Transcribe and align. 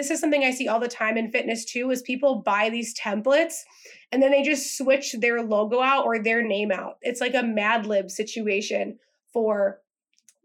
this 0.00 0.10
is 0.10 0.18
something 0.18 0.42
I 0.42 0.50
see 0.50 0.66
all 0.66 0.80
the 0.80 0.88
time 0.88 1.18
in 1.18 1.30
fitness 1.30 1.62
too 1.66 1.90
is 1.90 2.00
people 2.00 2.36
buy 2.36 2.70
these 2.70 2.98
templates 2.98 3.56
and 4.10 4.22
then 4.22 4.30
they 4.30 4.42
just 4.42 4.78
switch 4.78 5.14
their 5.20 5.42
logo 5.42 5.82
out 5.82 6.06
or 6.06 6.18
their 6.18 6.42
name 6.42 6.72
out. 6.72 6.94
It's 7.02 7.20
like 7.20 7.34
a 7.34 7.42
Mad 7.42 7.84
Lib 7.84 8.10
situation 8.10 8.98
for 9.30 9.80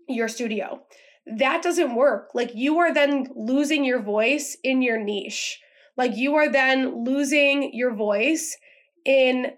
your 0.09 0.27
studio. 0.27 0.81
That 1.25 1.63
doesn't 1.63 1.95
work. 1.95 2.31
Like 2.33 2.53
you 2.53 2.79
are 2.79 2.93
then 2.93 3.27
losing 3.33 3.85
your 3.85 4.01
voice 4.01 4.57
in 4.61 4.81
your 4.81 5.01
niche. 5.01 5.61
Like 5.95 6.17
you 6.17 6.35
are 6.35 6.49
then 6.49 7.05
losing 7.05 7.73
your 7.73 7.95
voice 7.95 8.57
in 9.05 9.53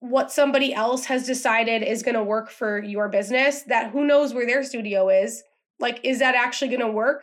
what 0.00 0.32
somebody 0.32 0.74
else 0.74 1.04
has 1.04 1.26
decided 1.26 1.84
is 1.84 2.02
going 2.02 2.16
to 2.16 2.24
work 2.24 2.50
for 2.50 2.82
your 2.82 3.08
business 3.08 3.62
that 3.68 3.92
who 3.92 4.04
knows 4.04 4.34
where 4.34 4.46
their 4.46 4.64
studio 4.64 5.08
is. 5.08 5.44
Like 5.78 6.00
is 6.02 6.18
that 6.18 6.34
actually 6.34 6.76
going 6.76 6.80
to 6.80 6.90
work? 6.90 7.22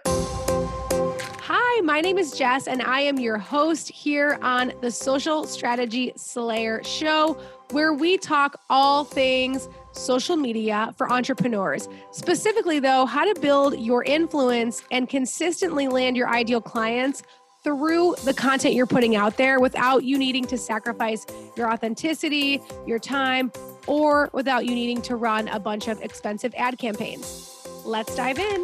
Hi, 1.75 1.81
my 1.81 1.99
name 1.99 2.17
is 2.17 2.31
Jess, 2.31 2.67
and 2.67 2.81
I 2.81 3.01
am 3.01 3.19
your 3.19 3.37
host 3.37 3.89
here 3.89 4.39
on 4.41 4.71
the 4.79 4.89
Social 4.89 5.43
Strategy 5.43 6.13
Slayer 6.15 6.81
Show, 6.85 7.33
where 7.71 7.93
we 7.93 8.17
talk 8.17 8.61
all 8.69 9.03
things 9.03 9.67
social 9.91 10.37
media 10.37 10.93
for 10.97 11.11
entrepreneurs. 11.11 11.89
Specifically, 12.11 12.79
though, 12.79 13.05
how 13.05 13.25
to 13.25 13.37
build 13.41 13.77
your 13.77 14.05
influence 14.05 14.83
and 14.89 15.09
consistently 15.09 15.89
land 15.89 16.15
your 16.15 16.29
ideal 16.29 16.61
clients 16.61 17.23
through 17.61 18.15
the 18.23 18.33
content 18.33 18.73
you're 18.73 18.85
putting 18.85 19.17
out 19.17 19.35
there 19.35 19.59
without 19.59 20.05
you 20.05 20.17
needing 20.17 20.45
to 20.45 20.57
sacrifice 20.57 21.25
your 21.57 21.69
authenticity, 21.69 22.61
your 22.87 22.99
time, 22.99 23.51
or 23.85 24.29
without 24.31 24.65
you 24.65 24.73
needing 24.73 25.01
to 25.01 25.17
run 25.17 25.49
a 25.49 25.59
bunch 25.59 25.89
of 25.89 26.01
expensive 26.01 26.53
ad 26.55 26.77
campaigns. 26.77 27.67
Let's 27.83 28.15
dive 28.15 28.39
in. 28.39 28.63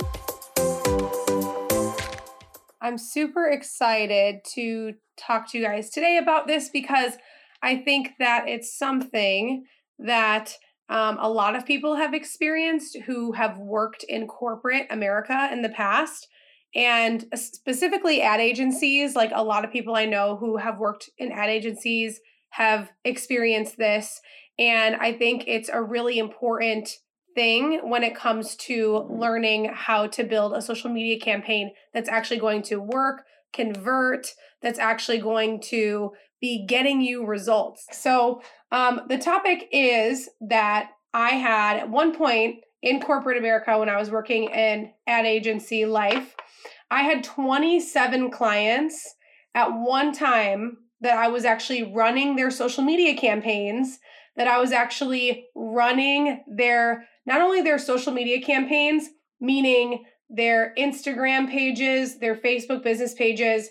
I'm 2.81 2.97
super 2.97 3.47
excited 3.47 4.39
to 4.55 4.93
talk 5.15 5.51
to 5.51 5.57
you 5.59 5.63
guys 5.63 5.91
today 5.91 6.17
about 6.17 6.47
this 6.47 6.69
because 6.69 7.13
I 7.61 7.77
think 7.77 8.13
that 8.17 8.47
it's 8.47 8.75
something 8.75 9.65
that 9.99 10.55
um, 10.89 11.17
a 11.21 11.29
lot 11.29 11.55
of 11.55 11.65
people 11.65 11.95
have 11.95 12.15
experienced 12.15 12.97
who 13.05 13.33
have 13.33 13.59
worked 13.59 14.03
in 14.03 14.27
corporate 14.27 14.87
America 14.89 15.49
in 15.51 15.61
the 15.61 15.69
past. 15.69 16.27
And 16.73 17.25
specifically, 17.35 18.21
ad 18.21 18.39
agencies, 18.39 19.15
like 19.15 19.31
a 19.33 19.43
lot 19.43 19.63
of 19.63 19.71
people 19.71 19.95
I 19.95 20.05
know 20.05 20.37
who 20.37 20.57
have 20.57 20.79
worked 20.79 21.09
in 21.17 21.31
ad 21.31 21.49
agencies 21.49 22.19
have 22.49 22.91
experienced 23.05 23.77
this. 23.77 24.21
And 24.57 24.95
I 24.95 25.13
think 25.13 25.43
it's 25.47 25.69
a 25.69 25.81
really 25.81 26.17
important 26.17 26.97
thing 27.35 27.79
when 27.83 28.03
it 28.03 28.15
comes 28.15 28.55
to 28.55 29.07
learning 29.09 29.71
how 29.73 30.07
to 30.07 30.23
build 30.23 30.53
a 30.53 30.61
social 30.61 30.89
media 30.89 31.19
campaign 31.19 31.71
that's 31.93 32.09
actually 32.09 32.39
going 32.39 32.61
to 32.63 32.77
work, 32.77 33.23
convert, 33.53 34.27
that's 34.61 34.79
actually 34.79 35.19
going 35.19 35.61
to 35.61 36.11
be 36.39 36.65
getting 36.65 37.01
you 37.01 37.25
results. 37.25 37.85
So, 37.91 38.41
um, 38.71 39.01
the 39.09 39.17
topic 39.17 39.67
is 39.71 40.29
that 40.41 40.91
I 41.13 41.31
had 41.31 41.77
at 41.77 41.89
one 41.89 42.15
point 42.15 42.63
in 42.81 42.99
corporate 42.99 43.37
America 43.37 43.77
when 43.77 43.89
I 43.89 43.97
was 43.97 44.09
working 44.09 44.45
in 44.45 44.91
ad 45.07 45.25
agency 45.25 45.85
life, 45.85 46.35
I 46.89 47.03
had 47.03 47.23
27 47.23 48.31
clients 48.31 49.15
at 49.53 49.67
one 49.67 50.13
time 50.13 50.77
that 51.01 51.17
I 51.17 51.27
was 51.27 51.45
actually 51.45 51.93
running 51.93 52.35
their 52.35 52.51
social 52.51 52.83
media 52.83 53.15
campaigns, 53.15 53.99
that 54.35 54.47
I 54.47 54.59
was 54.59 54.71
actually 54.71 55.47
running 55.55 56.43
their 56.47 57.07
not 57.25 57.41
only 57.41 57.61
their 57.61 57.79
social 57.79 58.13
media 58.13 58.41
campaigns, 58.41 59.09
meaning 59.39 60.05
their 60.29 60.73
Instagram 60.77 61.49
pages, 61.49 62.19
their 62.19 62.35
Facebook 62.35 62.83
business 62.83 63.13
pages, 63.13 63.69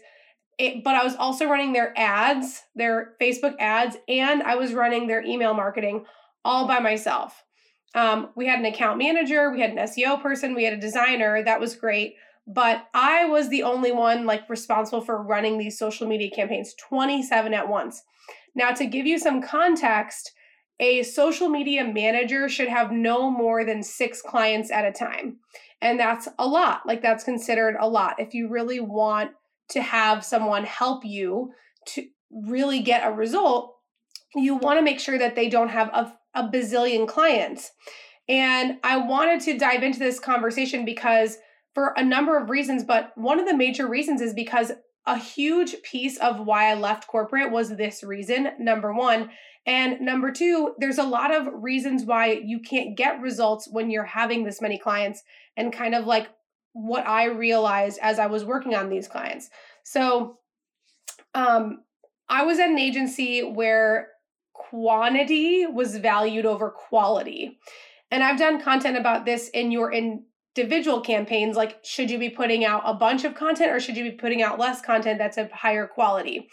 it, 0.59 0.85
but 0.85 0.95
I 0.95 1.03
was 1.03 1.17
also 1.17 1.47
running 1.47 1.73
their 1.73 1.95
ads, 1.99 2.63
their 2.75 3.15
Facebook 3.21 3.55
ads, 3.59 3.97
and 4.09 4.43
I 4.43 4.57
was 4.57 4.75
running 4.75 5.07
their 5.07 5.23
email 5.23 5.55
marketing 5.55 6.05
all 6.45 6.67
by 6.67 6.79
myself. 6.81 7.43
Um, 7.95 8.29
we 8.37 8.47
had 8.47 8.59
an 8.59 8.67
account 8.67 8.99
manager, 8.99 9.51
we 9.51 9.61
had 9.61 9.71
an 9.71 9.79
SEO 9.79 10.23
person, 10.23 10.55
we 10.55 10.65
had 10.65 10.75
a 10.75 10.81
designer. 10.81 11.43
That 11.43 11.61
was 11.61 11.75
great. 11.75 12.15
But 12.47 12.89
I 12.95 13.27
was 13.27 13.49
the 13.49 13.63
only 13.63 13.93
one 13.93 14.27
like 14.27 14.49
responsible 14.49 15.01
for 15.01 15.23
running 15.23 15.59
these 15.59 15.79
social 15.79 16.07
media 16.07 16.31
campaigns, 16.31 16.75
27 16.75 17.55
at 17.55 17.69
once. 17.69 18.03
Now, 18.55 18.73
to 18.73 18.87
give 18.87 19.07
you 19.07 19.19
some 19.19 19.43
context, 19.43 20.33
a 20.81 21.03
social 21.03 21.49
media 21.49 21.85
manager 21.85 22.49
should 22.49 22.69
have 22.69 22.91
no 22.91 23.31
more 23.31 23.65
than 23.65 23.83
six 23.83 24.21
clients 24.23 24.71
at 24.71 24.87
a 24.87 24.93
time. 24.93 25.37
And 25.83 26.01
that's 26.01 26.27
a 26.39 26.47
lot. 26.47 26.81
Like, 26.87 27.03
that's 27.03 27.23
considered 27.23 27.77
a 27.79 27.89
lot. 27.89 28.19
If 28.19 28.35
you 28.35 28.49
really 28.49 28.81
want 28.81 29.31
to 29.71 29.83
have 29.83 30.25
someone 30.25 30.65
help 30.65 31.05
you 31.05 31.53
to 31.89 32.07
really 32.31 32.81
get 32.81 33.07
a 33.07 33.13
result, 33.13 33.77
you 34.35 34.57
want 34.57 34.79
to 34.79 34.85
make 34.85 35.01
sure 35.01 35.19
that 35.19 35.37
they 35.37 35.49
don't 35.49 35.69
have 35.69 35.89
a, 35.89 36.13
a 36.35 36.49
bazillion 36.49 37.07
clients. 37.07 37.71
And 38.29 38.79
I 38.83 38.97
wanted 38.97 39.41
to 39.43 39.59
dive 39.59 39.83
into 39.83 39.99
this 39.99 40.19
conversation 40.19 40.85
because 40.85 41.39
for 41.75 41.95
a 41.97 42.05
number 42.05 42.39
of 42.39 42.51
reasons, 42.51 42.85
but 42.85 43.13
one 43.17 43.39
of 43.39 43.47
the 43.47 43.57
major 43.57 43.89
reasons 43.89 44.21
is 44.21 44.33
because 44.33 44.73
a 45.07 45.19
huge 45.19 45.83
piece 45.83 46.19
of 46.19 46.41
why 46.41 46.71
I 46.71 46.75
left 46.75 47.07
corporate 47.07 47.51
was 47.51 47.71
this 47.71 48.03
reason, 48.03 48.51
number 48.59 48.93
one. 48.93 49.31
And 49.67 50.01
number 50.01 50.31
two, 50.31 50.75
there's 50.79 50.99
a 50.99 51.05
lot 51.05 51.35
of 51.35 51.49
reasons 51.53 52.05
why 52.05 52.41
you 52.45 52.61
can't 52.61 52.97
get 52.97 53.21
results 53.21 53.69
when 53.71 53.91
you're 53.91 54.05
having 54.05 54.45
this 54.45 54.61
many 54.61 54.79
clients, 54.79 55.23
and 55.57 55.73
kind 55.73 55.95
of 55.95 56.07
like 56.07 56.29
what 56.73 57.07
I 57.07 57.25
realized 57.25 57.99
as 58.01 58.19
I 58.19 58.27
was 58.27 58.45
working 58.45 58.75
on 58.75 58.89
these 58.89 59.09
clients. 59.09 59.51
So, 59.83 60.39
um, 61.35 61.83
I 62.29 62.45
was 62.45 62.59
at 62.59 62.71
an 62.71 62.79
agency 62.79 63.43
where 63.43 64.09
quantity 64.53 65.67
was 65.67 65.97
valued 65.97 66.47
over 66.47 66.71
quality. 66.71 67.59
And 68.11 68.23
I've 68.23 68.39
done 68.39 68.63
content 68.63 68.97
about 68.97 69.25
this 69.25 69.49
in 69.49 69.73
your 69.73 69.93
individual 70.57 71.01
campaigns 71.01 71.57
like 71.57 71.79
should 71.85 72.11
you 72.11 72.19
be 72.19 72.31
putting 72.31 72.65
out 72.65 72.83
a 72.85 72.95
bunch 72.95 73.25
of 73.25 73.35
content 73.35 73.71
or 73.71 73.81
should 73.81 73.97
you 73.97 74.05
be 74.05 74.17
putting 74.17 74.43
out 74.43 74.59
less 74.59 74.81
content 74.81 75.19
that's 75.19 75.39
of 75.39 75.51
higher 75.53 75.87
quality? 75.87 76.49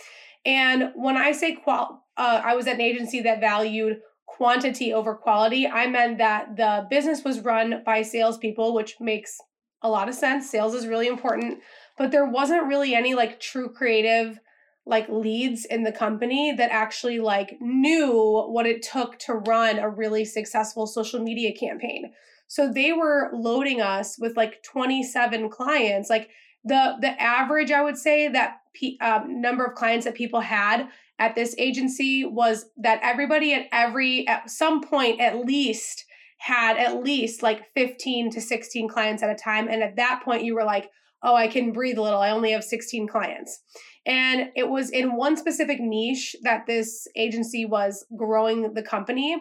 And 0.45 0.91
when 0.95 1.17
i 1.17 1.31
say 1.31 1.55
qual 1.55 2.03
uh, 2.15 2.41
i 2.43 2.55
was 2.55 2.67
at 2.67 2.75
an 2.75 2.81
agency 2.81 3.21
that 3.21 3.41
valued 3.41 3.97
quantity 4.27 4.93
over 4.93 5.15
quality 5.15 5.67
i 5.67 5.87
meant 5.87 6.19
that 6.19 6.55
the 6.55 6.85
business 6.89 7.23
was 7.23 7.39
run 7.39 7.81
by 7.85 8.01
salespeople 8.01 8.73
which 8.73 8.95
makes 8.99 9.37
a 9.81 9.89
lot 9.89 10.09
of 10.09 10.15
sense. 10.15 10.49
Sales 10.49 10.73
is 10.73 10.87
really 10.87 11.07
important. 11.07 11.59
But 11.97 12.11
there 12.11 12.25
wasn't 12.25 12.67
really 12.67 12.93
any 12.95 13.15
like 13.15 13.39
true 13.39 13.69
creative 13.69 14.39
like 14.85 15.09
leads 15.09 15.65
in 15.65 15.83
the 15.83 15.91
company 15.91 16.53
that 16.53 16.71
actually 16.71 17.19
like 17.19 17.57
knew 17.59 18.45
what 18.47 18.65
it 18.65 18.81
took 18.81 19.19
to 19.19 19.33
run 19.33 19.77
a 19.77 19.89
really 19.89 20.23
successful 20.23 20.87
social 20.87 21.19
media 21.19 21.51
campaign 21.53 22.13
so 22.47 22.71
they 22.71 22.93
were 22.93 23.29
loading 23.33 23.81
us 23.81 24.17
with 24.17 24.37
like 24.37 24.63
27 24.63 25.49
clients. 25.49 26.09
Like 26.09 26.29
the 26.63 26.95
the 26.99 27.21
average, 27.21 27.71
I 27.71 27.81
would 27.81 27.97
say 27.97 28.27
that 28.29 28.61
um, 29.01 29.41
number 29.41 29.65
of 29.65 29.75
clients 29.75 30.05
that 30.05 30.15
people 30.15 30.41
had 30.41 30.87
at 31.19 31.35
this 31.35 31.55
agency 31.57 32.25
was 32.25 32.65
that 32.77 32.99
everybody 33.01 33.53
at 33.53 33.67
every 33.71 34.27
at 34.27 34.49
some 34.49 34.81
point 34.81 35.19
at 35.19 35.45
least 35.45 36.05
had 36.39 36.77
at 36.77 37.03
least 37.03 37.41
like 37.41 37.73
15 37.73 38.29
to 38.31 38.41
16 38.41 38.87
clients 38.87 39.23
at 39.23 39.29
a 39.29 39.35
time. 39.35 39.67
And 39.67 39.81
at 39.81 39.95
that 39.95 40.21
point 40.23 40.43
you 40.43 40.55
were 40.55 40.63
like 40.63 40.89
oh 41.23 41.33
i 41.33 41.47
can 41.47 41.73
breathe 41.73 41.97
a 41.97 42.01
little. 42.01 42.19
I 42.19 42.29
only 42.29 42.51
have 42.51 42.63
16 42.63 43.07
clients. 43.07 43.61
And 44.05 44.51
it 44.55 44.69
was 44.69 44.89
in 44.89 45.17
one 45.17 45.35
specific 45.35 45.79
niche 45.81 46.35
that 46.43 46.65
this 46.65 47.07
agency 47.17 47.65
was 47.65 48.05
growing 48.15 48.73
the 48.73 48.83
company 48.83 49.37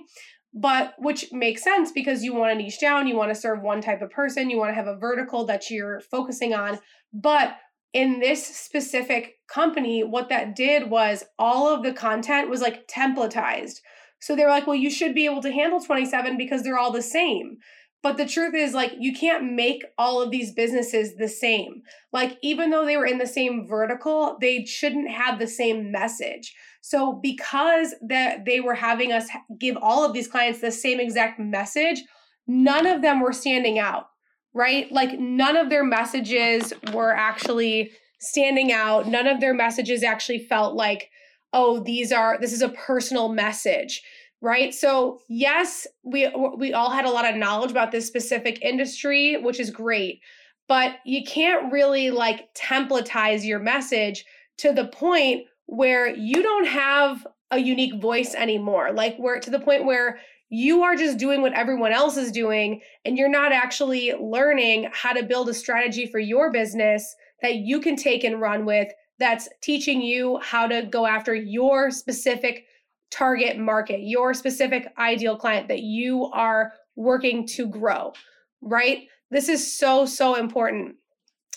but 0.57 0.95
which 0.99 1.31
makes 1.33 1.63
sense 1.63 1.93
because 1.93 2.25
you 2.25 2.33
want 2.35 2.51
to 2.51 2.63
niche 2.63 2.81
down, 2.81 3.07
you 3.07 3.15
want 3.15 3.29
to 3.33 3.39
serve 3.39 3.61
one 3.61 3.83
type 3.83 4.01
of 4.01 4.11
person, 4.11 4.49
you 4.49 4.57
want 4.57 4.71
to 4.71 4.75
have 4.75 4.87
a 4.87 4.97
vertical 4.97 5.45
that 5.45 5.71
you're 5.71 6.01
focusing 6.01 6.55
on. 6.55 6.79
But 7.13 7.59
in 7.93 8.21
this 8.21 8.45
specific 8.47 9.35
company, 9.49 10.03
what 10.03 10.31
that 10.31 10.57
did 10.57 10.89
was 10.89 11.25
all 11.39 11.69
of 11.69 11.83
the 11.83 11.93
content 11.93 12.49
was 12.49 12.63
like 12.63 12.89
templatized. 12.89 13.81
So 14.19 14.35
they 14.35 14.45
were 14.45 14.51
like, 14.51 14.67
well, 14.67 14.75
you 14.75 14.91
should 14.91 15.15
be 15.15 15.27
able 15.27 15.43
to 15.43 15.53
handle 15.53 15.79
27 15.79 16.39
because 16.39 16.63
they're 16.63 16.79
all 16.79 16.91
the 16.91 17.03
same. 17.03 17.59
But 18.07 18.19
the 18.19 18.25
truth 18.25 18.55
is, 18.55 18.73
like, 18.73 18.93
you 19.01 19.13
can't 19.13 19.55
make 19.55 19.85
all 19.99 20.23
of 20.23 20.31
these 20.31 20.53
businesses 20.53 21.17
the 21.17 21.27
same. 21.27 21.83
Like, 22.13 22.39
even 22.41 22.71
though 22.71 22.87
they 22.87 22.97
were 22.97 23.05
in 23.05 23.19
the 23.19 23.27
same 23.27 23.67
vertical, 23.67 24.39
they 24.41 24.65
shouldn't 24.65 25.11
have 25.11 25.41
the 25.41 25.49
same 25.49 25.91
message. 25.91 26.55
So, 26.83 27.19
because 27.21 27.97
that 28.07 28.45
they 28.45 28.61
were 28.61 28.77
having 28.77 29.11
us 29.11 29.27
give 29.59 29.77
all 29.83 30.05
of 30.05 30.13
these 30.13 30.29
clients 30.29 30.61
the 30.61 30.71
same 30.71 31.01
exact 31.01 31.41
message, 31.41 32.05
none 32.47 32.87
of 32.87 33.03
them 33.03 33.19
were 33.19 33.33
standing 33.33 33.81
out, 33.81 34.07
right? 34.55 34.87
Like, 34.93 35.19
none 35.19 35.57
of 35.57 35.69
their 35.69 35.83
messages 35.83 36.73
were 36.93 37.13
actually 37.13 37.91
standing 38.21 38.71
out. 38.71 39.09
None 39.09 39.27
of 39.27 39.41
their 39.41 39.53
messages 39.53 40.05
actually 40.05 40.47
felt 40.47 40.77
like, 40.77 41.11
oh, 41.53 41.81
these 41.81 42.13
are, 42.13 42.39
this 42.41 42.53
is 42.53 42.63
a 42.63 42.69
personal 42.69 43.31
message 43.31 44.01
right 44.41 44.75
so 44.75 45.21
yes 45.29 45.87
we 46.03 46.31
we 46.59 46.73
all 46.73 46.91
had 46.91 47.05
a 47.05 47.11
lot 47.11 47.25
of 47.25 47.37
knowledge 47.37 47.71
about 47.71 47.91
this 47.91 48.07
specific 48.07 48.61
industry 48.63 49.37
which 49.39 49.59
is 49.59 49.71
great 49.71 50.21
but 50.69 50.97
you 51.05 51.25
can't 51.25 51.73
really 51.73 52.11
like 52.11 52.53
templatize 52.55 53.45
your 53.45 53.59
message 53.59 54.25
to 54.59 54.73
the 54.73 54.87
point 54.89 55.47
where 55.67 56.15
you 56.15 56.43
don't 56.43 56.67
have 56.67 57.27
a 57.51 57.59
unique 57.59 58.01
voice 58.01 58.35
anymore. 58.35 58.93
Like 58.93 59.17
where 59.19 59.39
to 59.41 59.51
the 59.51 59.61
point 59.61 59.85
where 59.85 60.19
you 60.49 60.83
are 60.83 60.97
just 60.97 61.19
doing 61.19 61.43
what 61.43 61.53
everyone 61.53 61.93
else 61.93 62.17
is 62.17 62.31
doing 62.31 62.81
and 63.05 63.19
you're 63.19 63.29
not 63.29 63.53
actually 63.53 64.13
learning 64.15 64.89
how 64.93 65.13
to 65.13 65.25
build 65.25 65.49
a 65.49 65.55
strategy 65.55 66.07
for 66.07 66.21
your 66.21 66.53
business 66.53 67.15
that 67.43 67.57
you 67.57 67.81
can 67.81 67.97
take 67.97 68.25
and 68.25 68.41
run 68.41 68.65
with 68.65 68.89
that's 69.19 69.49
teaching 69.61 70.01
you 70.01 70.39
how 70.43 70.67
to 70.67 70.83
go 70.83 71.07
after 71.07 71.35
your 71.35 71.91
specific 71.91 72.66
target 73.11 73.59
market, 73.59 74.01
your 74.01 74.35
specific 74.35 74.93
ideal 74.99 75.37
client 75.37 75.69
that 75.69 75.81
you 75.81 76.27
are 76.33 76.73
working 76.97 77.47
to 77.47 77.67
grow, 77.67 78.13
right? 78.61 79.07
This 79.31 79.49
is 79.49 79.79
so, 79.79 80.07
so 80.07 80.35
important. 80.35 80.97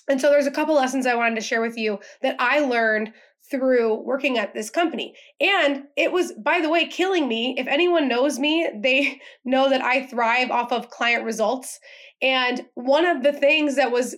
And 0.10 0.20
so 0.20 0.30
there's 0.30 0.48
a 0.48 0.52
couple 0.52 0.76
lessons 0.76 1.06
I 1.06 1.16
wanted 1.16 1.36
to 1.36 1.42
share 1.42 1.62
with 1.62 1.78
you 1.78 2.00
that 2.22 2.36
I 2.40 2.60
learned 2.60 3.14
through 3.50 3.96
working 4.04 4.38
at 4.38 4.54
this 4.54 4.70
company. 4.70 5.16
And 5.40 5.84
it 5.96 6.12
was, 6.12 6.34
by 6.34 6.62
the 6.62 6.70
way, 6.70 6.86
killing 6.86 7.28
me. 7.28 7.56
If 7.58 7.68
anyone 7.68 8.08
knows 8.08 8.38
me, 8.38 8.70
they 8.82 9.20
know 9.46 9.70
that 9.70 9.82
I 9.82 10.06
thrive 10.06 10.52
off 10.52 10.72
of 10.72 10.90
client 10.90 11.24
results. 11.24 11.80
And 12.22 12.66
one 12.76 13.06
of 13.06 13.24
the 13.24 13.34
things 13.34 13.76
that 13.76 13.92
was 13.92 14.16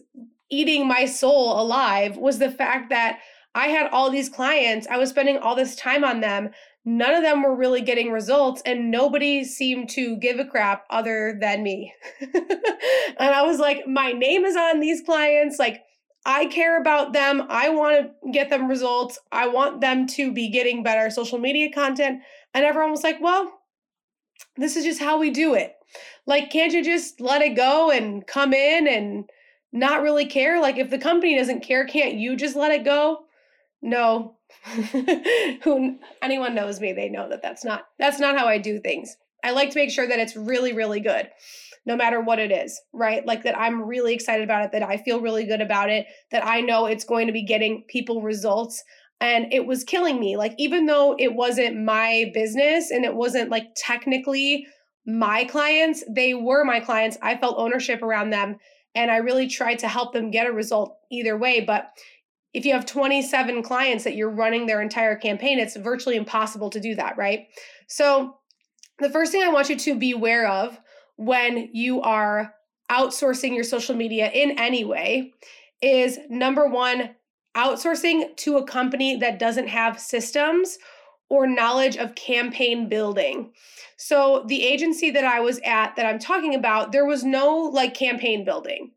eating 0.50 0.88
my 0.88 1.06
soul 1.06 1.60
alive 1.62 2.18
was 2.18 2.39
the 2.39 2.51
fact 2.51 2.89
that 2.89 3.19
I 3.54 3.68
had 3.68 3.89
all 3.92 4.10
these 4.10 4.30
clients, 4.30 4.88
I 4.88 4.98
was 4.98 5.10
spending 5.10 5.38
all 5.38 5.56
this 5.56 5.75
time 5.75 6.04
on 6.04 6.22
them. 6.22 6.51
None 6.83 7.13
of 7.13 7.22
them 7.22 7.44
were 7.44 7.56
really 7.56 7.81
getting 7.81 8.12
results, 8.12 8.62
and 8.66 8.89
nobody 8.89 9.44
seemed 9.44 9.89
to 9.89 10.18
give 10.18 10.39
a 10.39 10.45
crap 10.45 10.86
other 10.89 11.38
than 11.39 11.62
me. 11.62 11.94
and 12.22 13.19
I 13.19 13.44
was 13.44 13.60
like, 13.60 13.88
my 13.88 14.12
name 14.13 14.45
is 14.45 14.56
on 14.56 14.80
these 14.80 15.01
clients. 15.01 15.60
Like, 15.60 15.83
I 16.25 16.48
care 16.48 16.80
about 16.80 17.13
them. 17.13 17.45
I 17.50 17.69
want 17.69 18.12
to 18.24 18.31
get 18.31 18.50
them 18.50 18.68
results. 18.68 19.19
I 19.31 19.48
want 19.48 19.81
them 19.81 20.07
to 20.07 20.31
be 20.31 20.50
getting 20.50 20.83
better 20.83 21.10
social 21.10 21.38
media 21.38 21.72
content. 21.72 22.22
And 22.54 22.66
everyone 22.66 22.92
was 22.92 23.04
like, 23.04 23.22
well, 23.22 23.62
this 24.57 24.75
is 24.75 24.84
just 24.84 25.00
how 25.00 25.19
we 25.19 25.30
do 25.30 25.54
it. 25.54 25.75
Like, 26.25 26.51
can't 26.51 26.74
you 26.74 26.84
just 26.84 27.22
let 27.22 27.42
it 27.42 27.56
go 27.56 27.92
and 27.92 28.25
come 28.25 28.54
in 28.54 28.88
and 28.88 29.30
not 29.72 30.01
really 30.01 30.25
care? 30.25 30.62
Like, 30.62 30.77
if 30.77 30.89
the 30.89 30.98
company 30.98 31.38
doesn't 31.38 31.62
care, 31.63 31.86
can't 31.86 32.16
you 32.16 32.36
just 32.36 32.56
let 32.56 32.72
it 32.72 32.86
go? 32.86 33.25
No. 33.81 34.38
Who 35.63 36.00
anyone 36.21 36.56
knows 36.56 36.80
me, 36.80 36.94
they 36.94 37.09
know 37.09 37.30
that 37.30 37.42
that's 37.42 37.63
not 37.65 37.83
that's 38.00 38.19
not 38.19 38.38
how 38.38 38.48
I 38.48 38.57
do 38.57 38.80
things. 38.80 39.15
I 39.44 39.51
like 39.51 39.71
to 39.71 39.80
make 39.80 39.92
sure 39.92 40.07
that 40.07 40.19
it's 40.19 40.36
really 40.36 40.74
really 40.74 41.00
good 41.00 41.30
no 41.86 41.95
matter 41.95 42.21
what 42.21 42.39
it 42.39 42.51
is, 42.51 42.80
right? 42.94 43.25
Like 43.25 43.44
that 43.44 43.57
I'm 43.57 43.81
really 43.81 44.13
excited 44.13 44.44
about 44.44 44.65
it, 44.65 44.71
that 44.71 44.83
I 44.83 44.98
feel 44.98 45.19
really 45.19 45.45
good 45.45 45.62
about 45.62 45.89
it, 45.89 46.06
that 46.31 46.45
I 46.45 46.62
know 46.62 46.86
it's 46.86 47.03
going 47.03 47.27
to 47.27 47.33
be 47.33 47.44
getting 47.44 47.83
people 47.88 48.21
results. 48.21 48.83
And 49.19 49.51
it 49.53 49.65
was 49.65 49.83
killing 49.83 50.19
me. 50.19 50.38
Like, 50.38 50.53
even 50.57 50.86
though 50.86 51.15
it 51.18 51.33
wasn't 51.33 51.83
my 51.83 52.31
business 52.33 52.92
and 52.92 53.06
it 53.06 53.15
wasn't 53.15 53.50
like 53.50 53.68
technically 53.75 54.68
my 55.06 55.44
clients, 55.45 56.03
they 56.09 56.33
were 56.33 56.63
my 56.63 56.80
clients. 56.80 57.18
I 57.21 57.38
felt 57.38 57.57
ownership 57.57 58.01
around 58.01 58.30
them 58.30 58.57
and 58.94 59.09
I 59.09 59.18
really 59.18 59.48
tried 59.48 59.80
to 59.80 59.88
help 59.88 60.13
them 60.13 60.31
get 60.31 60.48
a 60.48 60.51
result 60.51 60.98
either 61.12 61.38
way. 61.38 61.62
But 61.62 61.92
if 62.53 62.65
you 62.65 62.74
have 62.74 62.86
27 62.86 63.63
clients 63.63 64.03
that 64.03 64.15
you're 64.15 64.30
running 64.30 64.65
their 64.65 64.81
entire 64.81 65.15
campaign, 65.15 65.59
it's 65.59 65.77
virtually 65.77 66.18
impossible 66.18 66.69
to 66.69 66.80
do 66.80 66.95
that, 66.95 67.18
right? 67.18 67.48
So, 67.88 68.38
the 69.00 69.09
first 69.09 69.31
thing 69.31 69.42
I 69.42 69.50
want 69.50 69.69
you 69.69 69.77
to 69.77 69.98
be 69.98 70.12
aware 70.12 70.48
of 70.48 70.80
when 71.15 71.69
you 71.74 72.01
are 72.01 72.53
outsourcing 72.92 73.56
your 73.56 73.63
social 73.63 73.95
media 73.95 74.30
in 74.31 74.59
any 74.59 74.83
way 74.83 75.33
is 75.81 76.19
number 76.30 76.68
one, 76.68 77.15
outsourcing 77.56 78.36
to 78.38 78.57
a 78.57 78.68
company 78.68 79.15
that 79.18 79.39
doesn't 79.39 79.68
have 79.68 80.00
systems 80.00 80.77
or 81.30 81.48
knowledge 81.48 81.98
of 81.98 82.13
campaign 82.15 82.89
building. 82.89 83.53
So, 83.98 84.44
the 84.48 84.63
agency 84.63 85.09
that 85.12 85.24
I 85.24 85.39
was 85.39 85.59
at 85.63 85.95
that 85.95 86.06
I'm 86.06 86.19
talking 86.19 86.53
about, 86.53 86.92
there 86.92 87.06
was 87.06 87.24
no 87.24 87.57
like 87.57 87.94
campaign 87.94 88.44
building. 88.44 88.92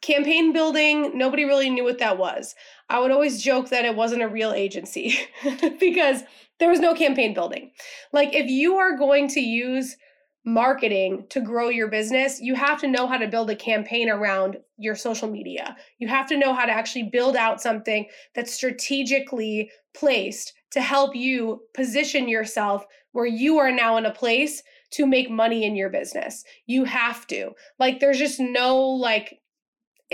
Campaign 0.00 0.52
building, 0.52 1.16
nobody 1.16 1.44
really 1.44 1.70
knew 1.70 1.84
what 1.84 1.98
that 1.98 2.18
was. 2.18 2.54
I 2.90 3.00
would 3.00 3.10
always 3.10 3.42
joke 3.42 3.70
that 3.70 3.84
it 3.84 3.96
wasn't 3.96 4.22
a 4.22 4.28
real 4.28 4.52
agency 4.52 5.16
because 5.80 6.22
there 6.58 6.68
was 6.68 6.80
no 6.80 6.94
campaign 6.94 7.34
building. 7.34 7.70
Like, 8.12 8.34
if 8.34 8.46
you 8.46 8.76
are 8.76 8.96
going 8.96 9.28
to 9.28 9.40
use 9.40 9.96
marketing 10.44 11.24
to 11.30 11.40
grow 11.40 11.68
your 11.68 11.88
business, 11.88 12.40
you 12.40 12.54
have 12.54 12.78
to 12.80 12.88
know 12.88 13.06
how 13.06 13.16
to 13.16 13.28
build 13.28 13.48
a 13.50 13.56
campaign 13.56 14.10
around 14.10 14.58
your 14.76 14.94
social 14.94 15.28
media. 15.28 15.74
You 15.98 16.08
have 16.08 16.26
to 16.28 16.36
know 16.36 16.52
how 16.52 16.66
to 16.66 16.72
actually 16.72 17.04
build 17.04 17.34
out 17.34 17.62
something 17.62 18.06
that's 18.34 18.52
strategically 18.52 19.70
placed 19.94 20.52
to 20.72 20.82
help 20.82 21.16
you 21.16 21.62
position 21.72 22.28
yourself 22.28 22.84
where 23.12 23.26
you 23.26 23.58
are 23.58 23.72
now 23.72 23.96
in 23.96 24.04
a 24.04 24.12
place 24.12 24.62
to 24.90 25.06
make 25.06 25.30
money 25.30 25.64
in 25.64 25.76
your 25.76 25.88
business. 25.88 26.44
You 26.66 26.84
have 26.84 27.26
to. 27.28 27.52
Like, 27.78 28.00
there's 28.00 28.18
just 28.18 28.38
no 28.38 28.78
like 28.78 29.40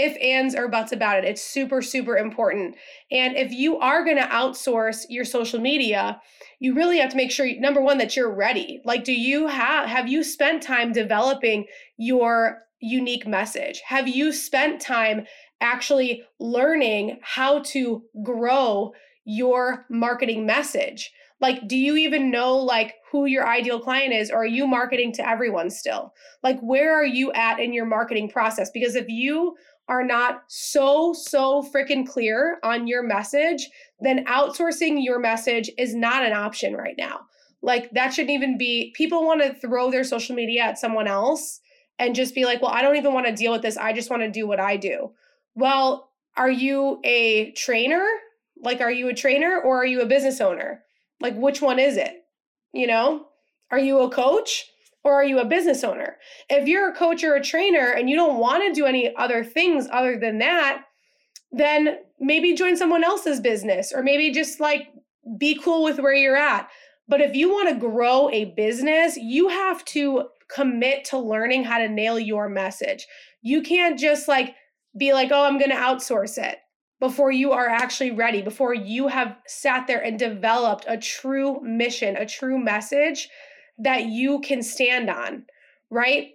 if 0.01 0.17
ands 0.23 0.55
or 0.55 0.67
buts 0.67 0.93
about 0.93 1.19
it. 1.19 1.25
It's 1.27 1.43
super, 1.43 1.83
super 1.83 2.17
important. 2.17 2.75
And 3.13 3.37
if 3.37 3.53
you 3.53 3.79
are 3.79 4.03
going 4.03 4.17
to 4.17 4.23
outsource 4.23 5.05
your 5.11 5.27
social 5.27 5.61
media, 5.61 6.19
you 6.59 6.75
really 6.75 6.99
have 6.99 7.11
to 7.11 7.19
make 7.19 7.31
sure 7.31 7.47
number 7.61 7.83
one 7.83 7.99
that 7.99 8.17
you're 8.17 8.35
ready. 8.35 8.81
Like, 8.87 9.05
do 9.05 9.13
you 9.13 9.47
have 9.47 9.87
have 9.91 10.09
you 10.09 10.25
spent 10.25 10.63
time 10.63 10.93
developing 10.93 11.67
your 11.99 12.63
unique 12.81 13.27
message? 13.27 13.83
Have 13.87 14.09
you 14.09 14.33
spent 14.33 14.81
time 14.81 15.27
actually 15.61 16.25
learning 16.39 17.19
how 17.21 17.59
to 17.65 18.03
grow 18.25 18.95
your 19.27 19.85
marketing 19.91 20.47
message? 20.47 21.13
Like, 21.43 21.69
do 21.69 21.77
you 21.77 21.97
even 21.97 22.31
know 22.31 22.57
like 22.57 22.95
who 23.13 23.27
your 23.27 23.47
ideal 23.47 23.81
client 23.81 24.15
is, 24.15 24.31
or 24.31 24.39
are 24.39 24.47
you 24.47 24.67
marketing 24.67 25.13
to 25.15 25.29
everyone 25.29 25.69
still? 25.69 26.15
Like, 26.43 26.59
where 26.61 26.95
are 26.95 27.05
you 27.05 27.33
at 27.33 27.61
in 27.61 27.75
your 27.75 27.87
marketing 27.87 28.31
process? 28.31 28.71
Because 28.71 28.95
if 28.95 29.09
you 29.09 29.57
are 29.89 30.05
not 30.05 30.45
so, 30.49 31.13
so 31.13 31.63
freaking 31.75 32.07
clear 32.07 32.59
on 32.63 32.87
your 32.87 33.03
message, 33.03 33.69
then 34.01 34.25
outsourcing 34.27 35.03
your 35.05 35.19
message 35.19 35.71
is 35.79 35.95
not 35.95 36.25
an 36.25 36.33
option 36.33 36.75
right 36.75 36.95
now. 36.97 37.21
Like, 37.63 37.91
that 37.93 38.15
shouldn't 38.15 38.31
even 38.31 38.57
be, 38.57 38.93
people 38.97 39.27
want 39.27 39.43
to 39.43 39.53
throw 39.53 39.91
their 39.91 40.05
social 40.05 40.35
media 40.35 40.63
at 40.63 40.79
someone 40.79 41.07
else 41.07 41.61
and 41.99 42.15
just 42.15 42.35
be 42.35 42.45
like, 42.45 42.63
well, 42.63 42.71
I 42.71 42.83
don't 42.83 42.97
even 42.97 43.13
want 43.13 43.27
to 43.27 43.35
deal 43.35 43.53
with 43.53 43.63
this. 43.63 43.77
I 43.77 43.93
just 43.93 44.11
want 44.11 44.23
to 44.23 44.31
do 44.31 44.47
what 44.47 44.61
I 44.61 44.77
do. 44.77 45.11
Well, 45.55 46.11
are 46.37 46.51
you 46.51 47.01
a 47.05 47.53
trainer? 47.53 48.07
Like, 48.63 48.81
are 48.81 48.93
you 48.93 49.09
a 49.09 49.15
trainer 49.15 49.61
or 49.61 49.83
are 49.83 49.87
you 49.87 50.01
a 50.01 50.07
business 50.07 50.41
owner? 50.41 50.83
Like, 51.21 51.37
which 51.37 51.61
one 51.61 51.79
is 51.79 51.97
it? 51.97 52.25
You 52.73 52.87
know, 52.87 53.27
are 53.71 53.79
you 53.79 54.01
a 54.01 54.11
coach? 54.11 54.70
Or 55.03 55.15
are 55.15 55.25
you 55.25 55.39
a 55.39 55.45
business 55.45 55.83
owner? 55.83 56.17
If 56.49 56.69
you're 56.69 56.91
a 56.91 56.97
coach 56.97 57.25
or 57.25 57.35
a 57.35 57.43
trainer 57.43 57.93
and 57.93 58.11
you 58.11 58.17
don't 58.17 58.39
want 58.39 58.63
to 58.67 58.79
do 58.79 58.87
any 58.87 59.15
other 59.17 59.45
things 59.45 59.89
other 59.91 60.19
than 60.19 60.39
that, 60.39 60.85
then 61.53 61.99
maybe 62.19 62.55
join 62.55 62.77
someone 62.77 63.03
else's 63.03 63.41
business 63.41 63.93
or 63.95 64.03
maybe 64.03 64.31
just 64.31 64.61
like 64.61 64.89
be 65.39 65.59
cool 65.63 65.83
with 65.83 65.99
where 65.99 66.15
you're 66.15 66.37
at. 66.37 66.69
But 67.09 67.21
if 67.21 67.35
you 67.35 67.49
want 67.49 67.69
to 67.71 67.75
grow 67.75 68.31
a 68.31 68.47
business, 68.57 69.17
you 69.17 69.49
have 69.49 69.85
to 69.87 70.29
commit 70.55 71.05
to 71.07 71.19
learning 71.19 71.65
how 71.65 71.79
to 71.79 71.89
nail 71.89 72.19
your 72.19 72.49
message. 72.49 73.07
You 73.43 73.63
can't 73.63 73.99
just 73.99 74.29
like 74.29 74.55
be 74.97 75.13
like, 75.13 75.31
oh, 75.33 75.45
I'm 75.45 75.59
going 75.59 75.71
to 75.71 75.77
outsource 75.77 76.39
it 76.39 76.59
before 77.01 77.33
you 77.33 77.53
are 77.53 77.69
actually 77.69 78.11
ready, 78.11 78.43
before 78.43 78.75
you 78.75 79.09
have 79.09 79.37
sat 79.47 79.87
there 79.87 80.03
and 80.05 80.19
developed 80.19 80.85
a 80.87 80.99
true 80.99 81.61
mission, 81.63 82.17
a 82.17 82.27
true 82.27 82.59
message 82.59 83.29
that 83.83 84.07
you 84.07 84.41
can 84.41 84.63
stand 84.63 85.11
on, 85.11 85.45
right? 85.91 86.29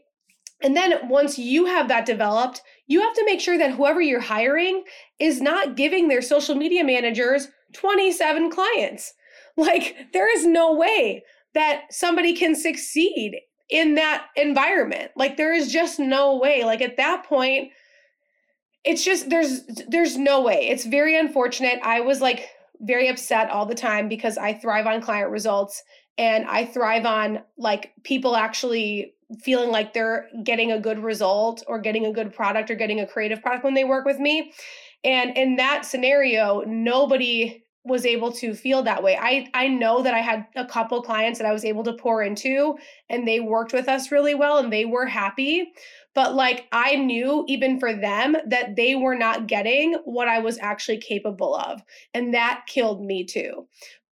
And 0.61 0.75
then 0.75 1.09
once 1.09 1.37
you 1.37 1.65
have 1.65 1.87
that 1.89 2.05
developed, 2.05 2.61
you 2.87 3.01
have 3.01 3.13
to 3.13 3.25
make 3.25 3.41
sure 3.41 3.57
that 3.57 3.71
whoever 3.71 4.01
you're 4.01 4.19
hiring 4.21 4.83
is 5.19 5.41
not 5.41 5.75
giving 5.75 6.07
their 6.07 6.21
social 6.21 6.55
media 6.55 6.83
managers 6.83 7.47
27 7.73 8.51
clients. 8.51 9.13
Like, 9.57 10.07
there 10.11 10.29
is 10.35 10.45
no 10.45 10.73
way 10.73 11.23
that 11.53 11.83
somebody 11.89 12.33
can 12.33 12.55
succeed 12.55 13.39
in 13.69 13.95
that 13.95 14.25
environment. 14.35 15.11
Like, 15.15 15.37
there 15.37 15.53
is 15.53 15.71
just 15.71 15.97
no 15.97 16.35
way. 16.35 16.65
Like, 16.65 16.81
at 16.81 16.97
that 16.97 17.23
point, 17.23 17.71
it's 18.83 19.03
just 19.03 19.29
there's 19.29 19.61
there's 19.87 20.17
no 20.17 20.41
way. 20.41 20.67
It's 20.67 20.85
very 20.85 21.17
unfortunate. 21.17 21.79
I 21.83 22.01
was 22.01 22.19
like 22.19 22.49
very 22.81 23.07
upset 23.07 23.49
all 23.49 23.65
the 23.65 23.75
time 23.75 24.07
because 24.07 24.37
I 24.37 24.53
thrive 24.53 24.85
on 24.85 25.01
client 25.01 25.31
results 25.31 25.81
and 26.17 26.45
I 26.45 26.65
thrive 26.65 27.05
on 27.05 27.41
like 27.57 27.93
people 28.03 28.35
actually 28.35 29.13
feeling 29.41 29.71
like 29.71 29.93
they're 29.93 30.29
getting 30.43 30.71
a 30.71 30.79
good 30.79 30.99
result 30.99 31.63
or 31.67 31.79
getting 31.79 32.05
a 32.05 32.13
good 32.13 32.33
product 32.33 32.69
or 32.69 32.75
getting 32.75 32.99
a 32.99 33.07
creative 33.07 33.41
product 33.41 33.63
when 33.63 33.73
they 33.73 33.83
work 33.83 34.05
with 34.05 34.19
me. 34.19 34.53
And 35.03 35.35
in 35.35 35.55
that 35.55 35.85
scenario, 35.85 36.61
nobody 36.61 37.63
was 37.83 38.05
able 38.05 38.31
to 38.31 38.55
feel 38.55 38.81
that 38.83 39.03
way. 39.03 39.15
I 39.15 39.47
I 39.53 39.67
know 39.67 40.01
that 40.01 40.13
I 40.15 40.19
had 40.19 40.47
a 40.55 40.65
couple 40.65 41.01
clients 41.03 41.37
that 41.39 41.47
I 41.47 41.53
was 41.53 41.63
able 41.63 41.83
to 41.83 41.93
pour 41.93 42.23
into 42.23 42.77
and 43.09 43.27
they 43.27 43.39
worked 43.39 43.73
with 43.73 43.87
us 43.87 44.11
really 44.11 44.33
well 44.33 44.57
and 44.57 44.73
they 44.73 44.85
were 44.85 45.05
happy. 45.05 45.71
but 46.15 46.33
like 46.33 46.67
I 46.71 46.95
knew 46.95 47.45
even 47.47 47.79
for 47.79 47.93
them 47.93 48.37
that 48.47 48.75
they 48.75 48.95
were 48.95 49.15
not 49.15 49.47
getting 49.47 49.95
what 50.05 50.27
I 50.27 50.39
was 50.39 50.57
actually 50.59 50.97
capable 50.97 51.55
of. 51.55 51.81
And 52.13 52.33
that 52.33 52.63
killed 52.67 53.03
me 53.05 53.23
too. 53.25 53.67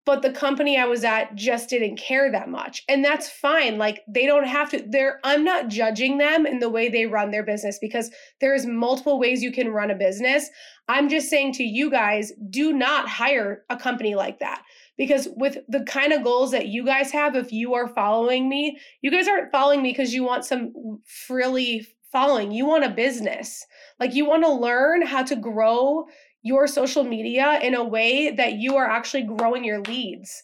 But 0.06 0.22
the 0.22 0.32
company 0.32 0.78
I 0.78 0.86
was 0.86 1.04
at 1.04 1.34
just 1.36 1.70
didn't 1.70 1.98
care 1.98 2.32
that 2.32 2.50
much. 2.50 2.84
And 2.90 3.06
that's 3.06 3.30
fine. 3.30 3.78
Like 3.78 4.02
they 4.08 4.26
don't 4.26 4.48
have 4.48 4.70
to 4.72 4.84
they're 4.88 5.20
I'm 5.24 5.44
not 5.44 5.70
judging 5.70 6.18
them 6.18 6.46
in 6.46 6.60
the 6.60 6.70
way 6.70 6.90
they 6.90 7.06
run 7.06 7.32
their 7.32 7.44
business 7.44 7.78
because 7.80 8.12
there's 8.42 8.66
multiple 8.66 9.20
ways 9.20 9.42
you 9.42 9.52
can 9.52 9.70
run 9.70 9.92
a 9.92 9.96
business. 9.96 10.50
I'm 10.90 11.08
just 11.08 11.30
saying 11.30 11.54
to 11.54 11.64
you 11.64 11.90
guys, 11.90 12.34
do 12.50 12.74
not 12.74 13.08
hire 13.08 13.64
a 13.70 13.78
company 13.78 14.16
like 14.16 14.40
that 14.40 14.62
because 14.98 15.28
with 15.36 15.58
the 15.68 15.84
kind 15.84 16.14
of 16.14 16.24
goals 16.24 16.52
that 16.52 16.68
you 16.68 16.86
guys 16.86 17.12
have 17.12 17.36
if 17.36 17.52
you 17.52 17.74
are 17.74 17.88
following 17.88 18.50
me 18.50 18.78
you 19.02 19.12
guys 19.12 19.28
aren't 19.28 19.52
following 19.52 19.82
me 19.82 19.92
because 19.92 20.14
you 20.14 20.24
want 20.24 20.46
some 20.46 21.00
frilly 21.06 21.86
following 22.12 22.52
you 22.52 22.66
want 22.66 22.84
a 22.84 22.90
business 22.90 23.66
like 24.00 24.14
you 24.14 24.26
want 24.26 24.44
to 24.44 24.52
learn 24.52 25.02
how 25.02 25.24
to 25.24 25.36
grow 25.36 26.06
your 26.44 26.68
social 26.68 27.04
media 27.04 27.60
in 27.62 27.74
a 27.74 27.84
way 27.84 28.32
that 28.32 28.54
you 28.54 28.76
are 28.76 28.90
actually 28.90 29.24
growing 29.24 29.64
your 29.64 29.82
leads 29.82 30.44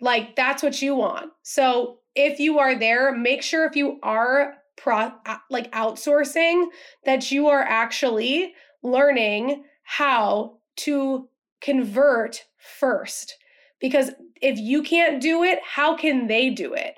like 0.00 0.34
that's 0.34 0.62
what 0.62 0.82
you 0.82 0.94
want 0.94 1.30
so 1.42 1.98
if 2.14 2.38
you 2.38 2.58
are 2.58 2.74
there 2.78 3.16
make 3.16 3.42
sure 3.42 3.64
if 3.64 3.76
you 3.76 3.98
are 4.02 4.54
pro 4.76 5.12
uh, 5.26 5.36
like 5.50 5.70
outsourcing 5.72 6.66
that 7.04 7.30
you 7.30 7.46
are 7.46 7.62
actually 7.62 8.52
learning 8.82 9.62
how 9.84 10.58
to 10.76 11.28
convert 11.60 12.44
first 12.58 13.36
because 13.80 14.10
if 14.40 14.58
you 14.58 14.82
can't 14.82 15.20
do 15.20 15.42
it, 15.42 15.58
how 15.64 15.96
can 15.96 16.26
they 16.26 16.50
do 16.50 16.72
it? 16.74 16.94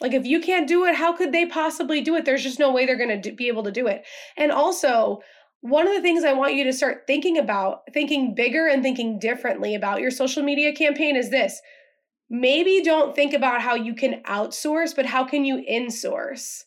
Like, 0.00 0.12
if 0.12 0.26
you 0.26 0.40
can't 0.40 0.68
do 0.68 0.84
it, 0.84 0.94
how 0.94 1.14
could 1.14 1.32
they 1.32 1.46
possibly 1.46 2.02
do 2.02 2.14
it? 2.16 2.26
There's 2.26 2.42
just 2.42 2.58
no 2.58 2.70
way 2.70 2.84
they're 2.84 2.98
going 2.98 3.22
to 3.22 3.32
be 3.32 3.48
able 3.48 3.62
to 3.62 3.72
do 3.72 3.86
it. 3.86 4.04
And 4.36 4.52
also, 4.52 5.20
one 5.60 5.88
of 5.88 5.94
the 5.94 6.02
things 6.02 6.24
I 6.24 6.32
want 6.32 6.54
you 6.54 6.64
to 6.64 6.72
start 6.72 7.04
thinking 7.06 7.38
about, 7.38 7.82
thinking 7.92 8.34
bigger 8.34 8.68
and 8.68 8.82
thinking 8.82 9.18
differently 9.18 9.74
about 9.74 10.00
your 10.00 10.10
social 10.10 10.42
media 10.42 10.72
campaign 10.74 11.16
is 11.16 11.30
this. 11.30 11.60
Maybe 12.28 12.82
don't 12.82 13.14
think 13.14 13.32
about 13.32 13.62
how 13.62 13.74
you 13.74 13.94
can 13.94 14.22
outsource, 14.24 14.94
but 14.94 15.06
how 15.06 15.24
can 15.24 15.44
you 15.44 15.64
insource? 15.70 16.62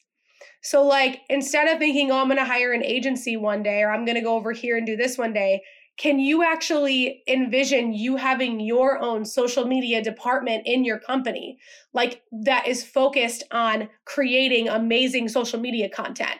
So, 0.61 0.83
like, 0.83 1.21
instead 1.29 1.67
of 1.67 1.79
thinking, 1.79 2.11
oh, 2.11 2.17
I'm 2.17 2.27
going 2.27 2.37
to 2.37 2.45
hire 2.45 2.73
an 2.73 2.83
agency 2.83 3.37
one 3.37 3.63
day, 3.63 3.81
or 3.81 3.91
I'm 3.91 4.05
going 4.05 4.15
to 4.15 4.21
go 4.21 4.35
over 4.35 4.51
here 4.51 4.77
and 4.77 4.85
do 4.85 4.97
this 4.97 5.17
one 5.17 5.33
day, 5.33 5.61
can 5.99 6.17
you 6.17 6.43
actually 6.43 7.23
envision 7.27 7.93
you 7.93 8.15
having 8.15 8.61
your 8.61 8.99
own 8.99 9.25
social 9.25 9.65
media 9.65 10.01
department 10.01 10.63
in 10.65 10.85
your 10.85 10.97
company 10.97 11.59
like 11.93 12.23
that 12.31 12.67
is 12.67 12.83
focused 12.83 13.43
on 13.51 13.89
creating 14.05 14.69
amazing 14.69 15.27
social 15.27 15.59
media 15.59 15.89
content 15.89 16.37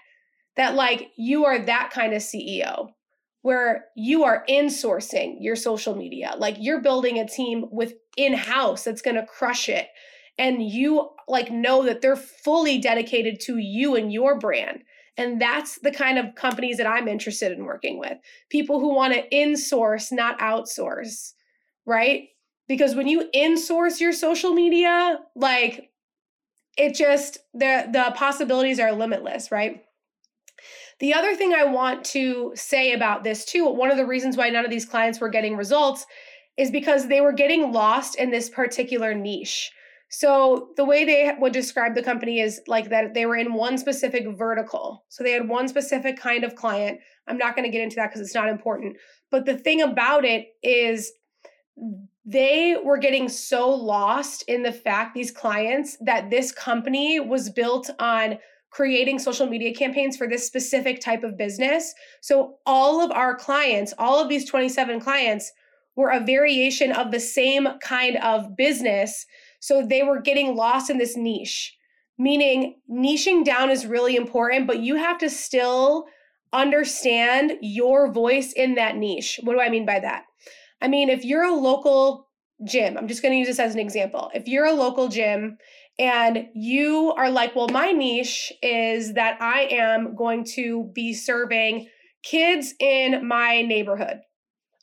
that 0.59 0.75
like 0.75 1.11
you 1.17 1.45
are 1.45 1.59
that 1.59 1.89
kind 1.91 2.13
of 2.13 2.21
ceo 2.21 2.89
where 3.41 3.85
you 3.95 4.23
are 4.25 4.43
insourcing 4.49 5.37
your 5.39 5.55
social 5.55 5.95
media 5.95 6.35
like 6.37 6.55
you're 6.59 6.81
building 6.81 7.17
a 7.19 7.27
team 7.27 7.65
with 7.71 7.93
in-house 8.17 8.83
that's 8.83 9.01
going 9.01 9.15
to 9.15 9.25
crush 9.25 9.69
it 9.69 9.87
and 10.37 10.61
you 10.61 11.09
like 11.27 11.51
know 11.51 11.83
that 11.83 12.01
they're 12.01 12.15
fully 12.15 12.77
dedicated 12.77 13.39
to 13.39 13.57
you 13.57 13.95
and 13.95 14.11
your 14.11 14.37
brand 14.37 14.81
and 15.19 15.41
that's 15.41 15.79
the 15.79 15.91
kind 15.91 16.17
of 16.17 16.33
companies 16.35 16.77
that 16.77 16.87
I'm 16.87 17.09
interested 17.09 17.51
in 17.51 17.65
working 17.65 17.99
with. 17.99 18.17
People 18.49 18.79
who 18.79 18.95
want 18.95 19.13
to 19.13 19.27
insource, 19.35 20.13
not 20.13 20.39
outsource, 20.39 21.33
right? 21.85 22.29
Because 22.69 22.95
when 22.95 23.05
you 23.05 23.29
insource 23.35 23.99
your 23.99 24.13
social 24.13 24.53
media, 24.53 25.19
like 25.35 25.89
it 26.77 26.95
just 26.95 27.39
the 27.53 27.89
the 27.91 28.13
possibilities 28.15 28.79
are 28.79 28.93
limitless, 28.93 29.51
right? 29.51 29.83
The 30.99 31.13
other 31.13 31.35
thing 31.35 31.53
I 31.53 31.63
want 31.63 32.03
to 32.05 32.51
say 32.55 32.93
about 32.93 33.23
this 33.23 33.45
too, 33.45 33.65
one 33.65 33.89
of 33.89 33.97
the 33.97 34.05
reasons 34.05 34.35
why 34.35 34.49
none 34.49 34.65
of 34.65 34.71
these 34.71 34.85
clients 34.85 35.19
were 35.19 35.29
getting 35.29 35.55
results 35.55 36.05
is 36.57 36.71
because 36.71 37.07
they 37.07 37.21
were 37.21 37.31
getting 37.31 37.71
lost 37.71 38.15
in 38.15 38.31
this 38.31 38.49
particular 38.49 39.13
niche. 39.13 39.71
So 40.09 40.69
the 40.75 40.83
way 40.83 41.05
they 41.05 41.31
would 41.39 41.53
describe 41.53 41.95
the 41.95 42.03
company 42.03 42.39
is 42.39 42.61
like 42.67 42.89
that 42.89 43.13
they 43.13 43.25
were 43.25 43.37
in 43.37 43.53
one 43.53 43.77
specific 43.77 44.27
vertical. 44.35 45.05
So 45.07 45.23
they 45.23 45.31
had 45.31 45.47
one 45.47 45.67
specific 45.67 46.19
kind 46.19 46.43
of 46.43 46.55
client. 46.55 46.99
I'm 47.27 47.37
not 47.37 47.55
going 47.55 47.65
to 47.65 47.71
get 47.71 47.83
into 47.83 47.95
that 47.97 48.09
because 48.09 48.21
it's 48.21 48.35
not 48.35 48.49
important. 48.49 48.97
But 49.29 49.45
the 49.45 49.57
thing 49.57 49.81
about 49.81 50.25
it 50.25 50.47
is 50.63 51.13
they 52.25 52.75
were 52.83 52.97
getting 52.97 53.29
so 53.29 53.69
lost 53.69 54.43
in 54.47 54.63
the 54.63 54.73
fact 54.73 55.13
these 55.13 55.31
clients 55.31 55.95
that 56.01 56.29
this 56.29 56.51
company 56.51 57.19
was 57.19 57.49
built 57.49 57.89
on 57.99 58.39
creating 58.71 59.19
social 59.19 59.47
media 59.47 59.73
campaigns 59.73 60.15
for 60.15 60.27
this 60.27 60.45
specific 60.45 61.01
type 61.01 61.23
of 61.23 61.37
business. 61.37 61.93
So 62.21 62.55
all 62.65 63.01
of 63.01 63.11
our 63.11 63.35
clients, 63.35 63.93
all 63.97 64.21
of 64.21 64.29
these 64.29 64.47
27 64.49 64.99
clients 64.99 65.51
were 65.95 66.11
a 66.11 66.19
variation 66.19 66.91
of 66.91 67.11
the 67.11 67.19
same 67.19 67.67
kind 67.81 68.17
of 68.17 68.55
business 68.55 69.25
so 69.59 69.85
they 69.85 70.03
were 70.03 70.21
getting 70.21 70.55
lost 70.55 70.89
in 70.89 70.97
this 70.97 71.17
niche, 71.17 71.75
meaning 72.17 72.79
niching 72.89 73.43
down 73.43 73.69
is 73.69 73.85
really 73.85 74.15
important, 74.15 74.67
but 74.67 74.79
you 74.79 74.95
have 74.95 75.17
to 75.19 75.29
still 75.29 76.05
understand 76.53 77.53
your 77.61 78.11
voice 78.11 78.53
in 78.53 78.75
that 78.75 78.95
niche. 78.95 79.39
What 79.43 79.53
do 79.53 79.59
I 79.59 79.69
mean 79.69 79.85
by 79.85 79.99
that? 79.99 80.23
I 80.81 80.87
mean, 80.87 81.09
if 81.09 81.25
you're 81.25 81.43
a 81.43 81.53
local 81.53 82.28
gym, 82.65 82.97
I'm 82.97 83.07
just 83.07 83.21
going 83.21 83.33
to 83.33 83.37
use 83.37 83.47
this 83.47 83.59
as 83.59 83.73
an 83.73 83.79
example. 83.79 84.31
If 84.33 84.47
you're 84.47 84.65
a 84.65 84.73
local 84.73 85.07
gym 85.07 85.57
and 85.97 86.47
you 86.53 87.13
are 87.17 87.29
like, 87.29 87.55
well, 87.55 87.67
my 87.69 87.91
niche 87.91 88.51
is 88.61 89.13
that 89.13 89.41
I 89.41 89.67
am 89.71 90.15
going 90.15 90.43
to 90.55 90.89
be 90.93 91.13
serving 91.13 91.87
kids 92.23 92.73
in 92.79 93.27
my 93.27 93.61
neighborhood. 93.61 94.19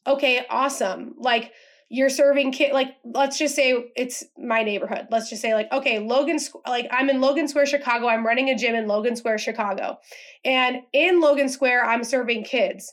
Okay, 0.07 0.47
awesome. 0.51 1.15
Like, 1.19 1.53
you're 1.89 2.11
serving 2.11 2.51
kid 2.51 2.73
like 2.73 2.97
let's 3.05 3.39
just 3.39 3.55
say 3.55 3.73
it's 3.95 4.25
my 4.37 4.65
neighborhood 4.65 5.07
let's 5.11 5.31
just 5.31 5.41
say 5.41 5.55
like 5.55 5.71
okay 5.71 6.01
logan 6.01 6.39
Square, 6.39 6.63
like 6.67 6.89
i'm 6.91 7.09
in 7.09 7.21
logan 7.21 7.47
square 7.47 7.67
chicago 7.67 8.09
i'm 8.09 8.27
running 8.27 8.51
a 8.51 8.57
gym 8.57 8.75
in 8.75 8.89
logan 8.89 9.15
square 9.15 9.39
chicago 9.39 9.97
and 10.45 10.79
in 10.93 11.21
logan 11.21 11.49
square 11.49 11.85
i'm 11.85 12.03
serving 12.03 12.43
kids 12.43 12.93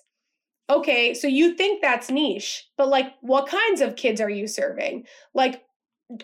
okay 0.70 1.13
so 1.13 1.27
you 1.27 1.55
think 1.55 1.82
that's 1.82 2.10
niche 2.10 2.67
but 2.77 2.88
like 2.88 3.13
what 3.22 3.48
kinds 3.48 3.82
of 3.82 3.96
kids 3.96 4.22
are 4.22 4.29
you 4.29 4.48
serving? 4.48 5.05
Like 5.34 5.63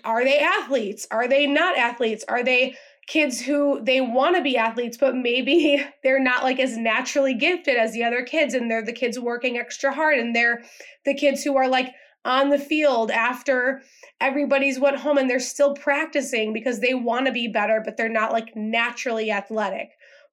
are 0.04 0.24
they 0.24 0.40
athletes? 0.40 1.08
Are 1.10 1.28
they 1.28 1.48
not 1.48 1.78
athletes? 1.78 2.24
Are 2.28 2.44
they 2.44 2.76
kids 3.08 3.42
who 3.42 3.82
they 3.84 4.02
want 4.02 4.36
to 4.36 4.42
be 4.42 4.56
athletes 4.56 4.98
but 4.98 5.16
maybe 5.16 5.84
they're 6.04 6.22
not 6.22 6.44
like 6.44 6.60
as 6.60 6.78
naturally 6.78 7.34
gifted 7.34 7.76
as 7.76 7.94
the 7.94 8.04
other 8.04 8.24
kids 8.24 8.54
and 8.54 8.70
they're 8.70 8.86
the 8.86 8.94
kids 8.94 9.18
working 9.18 9.58
extra 9.58 9.92
hard 9.92 10.20
and 10.20 10.36
they're 10.36 10.62
the 11.06 11.14
kids 11.16 11.44
who 11.44 11.58
are 11.58 11.68
like 11.68 11.92
on 12.26 12.50
the 12.50 12.60
field 12.60 13.10
after 13.10 13.82
everybody's 14.22 14.80
went 14.80 14.98
home 14.98 15.18
and 15.18 15.30
they're 15.30 15.40
still 15.40 15.74
practicing 15.74 16.52
because 16.54 16.80
they 16.80 16.94
want 16.94 17.26
to 17.26 17.32
be 17.32 17.48
better, 17.48 17.82
but 17.84 17.96
they're 17.98 18.10
not 18.10 18.34
like 18.34 18.56
naturally 18.56 19.32
athletic, 19.32 19.90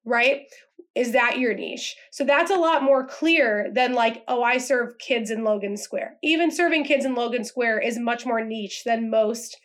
right? 0.07 0.43
Is 0.95 1.11
that 1.11 1.37
your 1.37 1.53
niche? 1.53 1.95
So 2.11 2.23
that's 2.23 2.49
a 2.49 2.55
lot 2.55 2.81
more 2.81 3.05
clear 3.05 3.69
than 3.73 3.93
like, 3.93 4.23
oh, 4.27 4.41
I 4.41 4.57
serve 4.57 4.97
kids 4.97 5.29
in 5.29 5.43
Logan 5.43 5.77
Square. 5.77 6.17
Even 6.23 6.49
serving 6.49 6.85
kids 6.85 7.05
in 7.05 7.13
Logan 7.13 7.43
Square 7.43 7.81
is 7.81 7.99
much 7.99 8.25
more 8.25 8.43
niche 8.43 8.83
than 8.83 9.11
most 9.11 9.57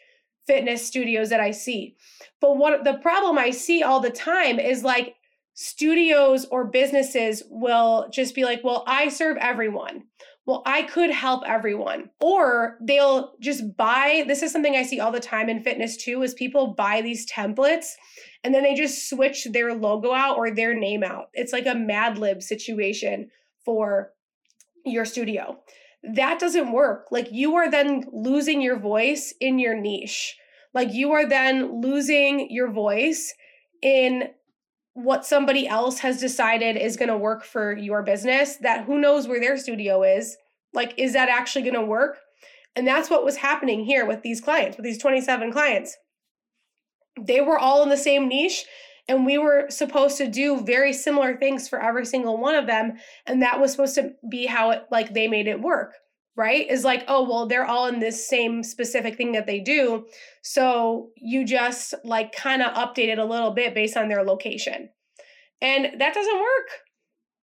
fitness 0.46 0.84
studios 0.84 1.30
that 1.30 1.40
I 1.40 1.52
see. 1.52 1.96
But 2.40 2.58
what 2.58 2.84
the 2.84 2.94
problem 2.94 3.38
I 3.38 3.50
see 3.50 3.82
all 3.82 4.00
the 4.00 4.10
time 4.10 4.58
is 4.58 4.84
like 4.84 5.14
studios 5.54 6.44
or 6.50 6.66
businesses 6.66 7.42
will 7.48 8.08
just 8.12 8.34
be 8.34 8.44
like, 8.44 8.62
well, 8.62 8.84
I 8.86 9.08
serve 9.08 9.38
everyone 9.40 10.04
well, 10.44 10.62
I 10.66 10.82
could 10.82 11.10
help 11.10 11.44
everyone. 11.46 12.10
Or 12.20 12.78
they'll 12.80 13.34
just 13.40 13.76
buy, 13.76 14.24
this 14.26 14.42
is 14.42 14.50
something 14.50 14.74
I 14.74 14.82
see 14.82 14.98
all 14.98 15.12
the 15.12 15.20
time 15.20 15.48
in 15.48 15.62
fitness 15.62 15.96
too, 15.96 16.22
is 16.22 16.34
people 16.34 16.74
buy 16.74 17.00
these 17.00 17.30
templates 17.30 17.92
and 18.44 18.54
then 18.54 18.62
they 18.62 18.74
just 18.74 19.08
switch 19.08 19.46
their 19.52 19.74
logo 19.74 20.12
out 20.12 20.36
or 20.36 20.50
their 20.50 20.74
name 20.74 21.02
out. 21.02 21.28
It's 21.32 21.52
like 21.52 21.66
a 21.66 21.74
Mad 21.74 22.18
Lib 22.18 22.42
situation 22.42 23.30
for 23.64 24.12
your 24.84 25.04
studio. 25.04 25.60
That 26.02 26.40
doesn't 26.40 26.72
work. 26.72 27.06
Like 27.10 27.30
you 27.30 27.54
are 27.56 27.70
then 27.70 28.04
losing 28.12 28.60
your 28.60 28.78
voice 28.78 29.32
in 29.40 29.58
your 29.58 29.76
niche. 29.76 30.36
Like 30.74 30.92
you 30.92 31.12
are 31.12 31.26
then 31.26 31.80
losing 31.80 32.50
your 32.50 32.70
voice 32.70 33.32
in 33.82 34.30
what 34.94 35.24
somebody 35.24 35.66
else 35.66 36.00
has 36.00 36.20
decided 36.20 36.76
is 36.76 36.96
going 36.96 37.08
to 37.08 37.16
work 37.16 37.44
for 37.44 37.76
your 37.76 38.02
business 38.02 38.56
that 38.56 38.84
who 38.84 39.00
knows 39.00 39.26
where 39.26 39.40
their 39.40 39.56
studio 39.56 40.02
is 40.02 40.36
like 40.74 40.92
is 40.98 41.14
that 41.14 41.28
actually 41.28 41.62
going 41.62 41.74
to 41.74 41.84
work 41.84 42.18
and 42.76 42.86
that's 42.86 43.08
what 43.08 43.24
was 43.24 43.36
happening 43.36 43.84
here 43.84 44.06
with 44.06 44.22
these 44.22 44.40
clients 44.40 44.76
with 44.76 44.84
these 44.84 44.98
27 44.98 45.50
clients 45.50 45.96
they 47.20 47.40
were 47.40 47.58
all 47.58 47.82
in 47.82 47.88
the 47.88 47.96
same 47.96 48.28
niche 48.28 48.64
and 49.08 49.26
we 49.26 49.38
were 49.38 49.66
supposed 49.68 50.16
to 50.18 50.28
do 50.28 50.60
very 50.60 50.92
similar 50.92 51.36
things 51.36 51.68
for 51.68 51.82
every 51.82 52.06
single 52.06 52.38
one 52.38 52.54
of 52.54 52.66
them 52.66 52.94
and 53.26 53.42
that 53.42 53.60
was 53.60 53.72
supposed 53.72 53.94
to 53.96 54.12
be 54.30 54.46
how 54.46 54.70
it 54.70 54.84
like 54.90 55.12
they 55.14 55.28
made 55.28 55.46
it 55.46 55.60
work 55.60 55.94
right 56.36 56.70
is 56.70 56.84
like 56.84 57.04
oh 57.08 57.22
well 57.28 57.46
they're 57.46 57.66
all 57.66 57.86
in 57.86 58.00
this 58.00 58.26
same 58.28 58.62
specific 58.62 59.16
thing 59.16 59.32
that 59.32 59.46
they 59.46 59.60
do 59.60 60.06
so 60.42 61.10
you 61.16 61.44
just 61.44 61.94
like 62.04 62.34
kind 62.34 62.62
of 62.62 62.72
update 62.74 63.08
it 63.08 63.18
a 63.18 63.24
little 63.24 63.50
bit 63.50 63.74
based 63.74 63.96
on 63.96 64.08
their 64.08 64.24
location 64.24 64.88
And 65.62 66.00
that 66.00 66.14
doesn't 66.14 66.40
work. 66.40 66.68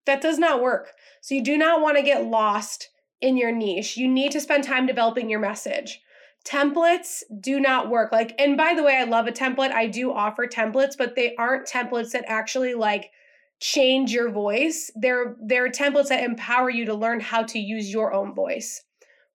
That 0.06 0.22
does 0.22 0.38
not 0.40 0.62
work. 0.62 0.92
So 1.22 1.36
you 1.36 1.44
do 1.44 1.58
not 1.58 1.82
want 1.82 1.98
to 1.98 2.04
get 2.04 2.26
lost 2.26 2.90
in 3.22 3.38
your 3.38 3.52
niche. 3.52 3.98
You 3.98 4.08
need 4.08 4.32
to 4.34 4.42
spend 4.42 4.64
time 4.64 4.86
developing 4.86 5.30
your 5.30 5.40
message. 5.40 6.02
Templates 6.50 7.22
do 7.40 7.60
not 7.60 7.90
work. 7.90 8.12
Like, 8.12 8.34
and 8.40 8.58
by 8.58 8.74
the 8.74 8.82
way, 8.82 8.98
I 8.98 9.04
love 9.04 9.28
a 9.28 9.32
template. 9.32 9.72
I 9.72 9.86
do 9.86 10.12
offer 10.12 10.48
templates, 10.48 10.98
but 10.98 11.16
they 11.16 11.36
aren't 11.36 11.68
templates 11.68 12.12
that 12.12 12.26
actually 12.28 12.74
like 12.74 13.12
change 13.60 14.12
your 14.12 14.32
voice. 14.32 14.90
They're 14.96 15.36
they're 15.46 15.70
templates 15.70 16.08
that 16.08 16.24
empower 16.24 16.70
you 16.70 16.86
to 16.86 16.96
learn 16.96 17.20
how 17.20 17.44
to 17.44 17.60
use 17.60 17.92
your 17.92 18.14
own 18.14 18.34
voice, 18.34 18.82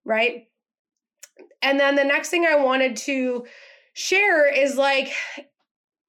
right? 0.03 0.47
And 1.61 1.79
then 1.79 1.95
the 1.95 2.03
next 2.03 2.29
thing 2.29 2.45
I 2.45 2.55
wanted 2.57 2.97
to 2.97 3.45
share 3.93 4.53
is 4.53 4.75
like 4.75 5.09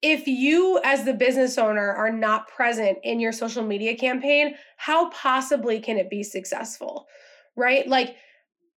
if 0.01 0.27
you 0.27 0.79
as 0.83 1.05
the 1.05 1.13
business 1.13 1.57
owner 1.57 1.93
are 1.93 2.11
not 2.11 2.47
present 2.49 2.97
in 3.03 3.19
your 3.19 3.31
social 3.31 3.63
media 3.63 3.95
campaign, 3.95 4.55
how 4.75 5.09
possibly 5.11 5.79
can 5.79 5.97
it 5.97 6.09
be 6.09 6.21
successful? 6.21 7.07
Right? 7.55 7.87
Like 7.87 8.17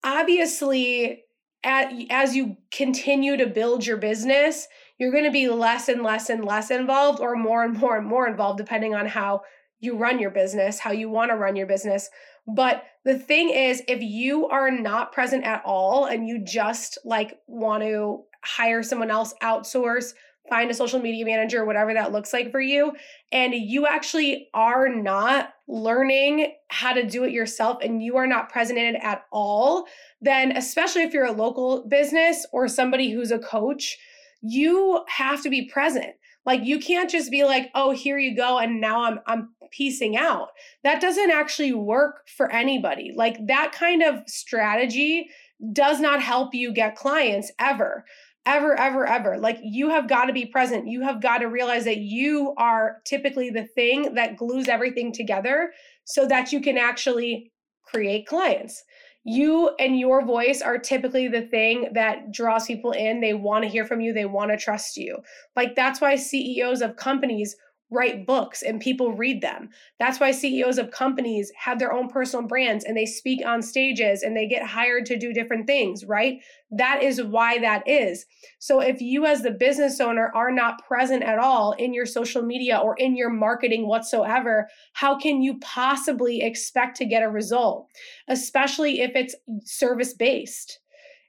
obviously 0.04 1.24
at, 1.64 1.92
as 2.10 2.34
you 2.34 2.56
continue 2.72 3.36
to 3.36 3.46
build 3.46 3.86
your 3.86 3.96
business, 3.96 4.66
you're 4.98 5.12
going 5.12 5.24
to 5.24 5.30
be 5.30 5.48
less 5.48 5.88
and 5.88 6.02
less 6.02 6.30
and 6.30 6.44
less 6.44 6.70
involved 6.70 7.20
or 7.20 7.36
more 7.36 7.64
and 7.64 7.76
more 7.76 7.96
and 7.96 8.06
more 8.06 8.28
involved 8.28 8.58
depending 8.58 8.94
on 8.94 9.06
how 9.06 9.42
you 9.80 9.96
run 9.96 10.18
your 10.18 10.30
business, 10.30 10.78
how 10.78 10.92
you 10.92 11.08
want 11.08 11.30
to 11.30 11.36
run 11.36 11.56
your 11.56 11.66
business. 11.66 12.08
But 12.46 12.84
the 13.04 13.18
thing 13.18 13.50
is, 13.50 13.82
if 13.88 14.02
you 14.02 14.46
are 14.48 14.70
not 14.70 15.12
present 15.12 15.44
at 15.44 15.62
all 15.64 16.06
and 16.06 16.26
you 16.26 16.44
just 16.44 16.98
like 17.04 17.38
want 17.46 17.82
to 17.82 18.24
hire 18.44 18.82
someone 18.82 19.10
else, 19.10 19.34
outsource, 19.42 20.12
find 20.50 20.70
a 20.70 20.74
social 20.74 21.00
media 21.00 21.24
manager, 21.24 21.64
whatever 21.64 21.94
that 21.94 22.12
looks 22.12 22.32
like 22.34 22.50
for 22.50 22.60
you, 22.60 22.92
and 23.32 23.54
you 23.54 23.86
actually 23.86 24.48
are 24.52 24.88
not 24.88 25.54
learning 25.66 26.52
how 26.68 26.92
to 26.92 27.06
do 27.06 27.24
it 27.24 27.32
yourself 27.32 27.78
and 27.82 28.02
you 28.02 28.16
are 28.16 28.26
not 28.26 28.50
present 28.50 28.78
in 28.78 28.96
it 28.96 29.00
at 29.02 29.24
all, 29.32 29.86
then 30.20 30.54
especially 30.56 31.02
if 31.02 31.14
you're 31.14 31.24
a 31.24 31.32
local 31.32 31.86
business 31.88 32.44
or 32.52 32.68
somebody 32.68 33.10
who's 33.10 33.30
a 33.30 33.38
coach, 33.38 33.96
you 34.42 35.04
have 35.08 35.42
to 35.42 35.48
be 35.48 35.70
present. 35.70 36.14
Like 36.44 36.64
you 36.64 36.78
can't 36.78 37.10
just 37.10 37.30
be 37.30 37.44
like, 37.44 37.70
"Oh, 37.74 37.90
here 37.92 38.18
you 38.18 38.34
go 38.34 38.58
and 38.58 38.80
now 38.80 39.04
I'm 39.04 39.20
I'm 39.26 39.50
piecing 39.70 40.16
out." 40.16 40.48
That 40.82 41.00
doesn't 41.00 41.30
actually 41.30 41.74
work 41.74 42.28
for 42.28 42.50
anybody. 42.50 43.12
Like 43.14 43.46
that 43.46 43.72
kind 43.72 44.02
of 44.02 44.22
strategy 44.26 45.30
does 45.72 46.00
not 46.00 46.22
help 46.22 46.54
you 46.54 46.72
get 46.72 46.96
clients 46.96 47.52
ever 47.58 48.04
ever, 48.46 48.78
ever, 48.78 49.06
ever. 49.06 49.38
Like 49.38 49.58
you 49.62 49.90
have 49.90 50.08
got 50.08 50.26
to 50.26 50.32
be 50.32 50.46
present. 50.46 50.88
You 50.88 51.02
have 51.02 51.22
got 51.22 51.38
to 51.38 51.46
realize 51.46 51.84
that 51.84 51.98
you 51.98 52.54
are 52.56 52.98
typically 53.04 53.50
the 53.50 53.66
thing 53.74 54.14
that 54.14 54.36
glues 54.36 54.68
everything 54.68 55.12
together 55.12 55.72
so 56.04 56.26
that 56.26 56.52
you 56.52 56.60
can 56.60 56.78
actually 56.78 57.52
create 57.84 58.26
clients. 58.26 58.82
You 59.22 59.70
and 59.78 59.98
your 59.98 60.24
voice 60.24 60.62
are 60.62 60.78
typically 60.78 61.28
the 61.28 61.42
thing 61.42 61.90
that 61.92 62.32
draws 62.32 62.66
people 62.66 62.92
in. 62.92 63.20
They 63.20 63.34
want 63.34 63.64
to 63.64 63.70
hear 63.70 63.84
from 63.84 64.00
you, 64.00 64.12
they 64.14 64.24
want 64.24 64.50
to 64.50 64.56
trust 64.56 64.96
you. 64.96 65.18
Like 65.54 65.76
that's 65.76 66.00
why 66.00 66.16
CEOs 66.16 66.80
of 66.80 66.96
companies 66.96 67.54
write 67.90 68.26
books 68.26 68.62
and 68.62 68.80
people 68.80 69.12
read 69.12 69.40
them. 69.40 69.68
That's 69.98 70.20
why 70.20 70.30
CEOs 70.30 70.78
of 70.78 70.90
companies 70.90 71.50
have 71.56 71.78
their 71.78 71.92
own 71.92 72.08
personal 72.08 72.46
brands 72.46 72.84
and 72.84 72.96
they 72.96 73.06
speak 73.06 73.44
on 73.44 73.62
stages 73.62 74.22
and 74.22 74.36
they 74.36 74.46
get 74.46 74.66
hired 74.66 75.06
to 75.06 75.18
do 75.18 75.32
different 75.32 75.66
things, 75.66 76.04
right? 76.04 76.40
That 76.70 77.02
is 77.02 77.22
why 77.22 77.58
that 77.58 77.86
is. 77.88 78.26
So 78.60 78.80
if 78.80 79.00
you 79.00 79.26
as 79.26 79.42
the 79.42 79.50
business 79.50 80.00
owner 80.00 80.30
are 80.34 80.52
not 80.52 80.86
present 80.86 81.24
at 81.24 81.38
all 81.38 81.72
in 81.72 81.92
your 81.92 82.06
social 82.06 82.42
media 82.42 82.78
or 82.78 82.94
in 82.96 83.16
your 83.16 83.30
marketing 83.30 83.88
whatsoever, 83.88 84.68
how 84.92 85.18
can 85.18 85.42
you 85.42 85.58
possibly 85.58 86.42
expect 86.42 86.96
to 86.98 87.04
get 87.04 87.24
a 87.24 87.28
result? 87.28 87.88
Especially 88.28 89.00
if 89.00 89.12
it's 89.14 89.34
service 89.64 90.14
based 90.14 90.78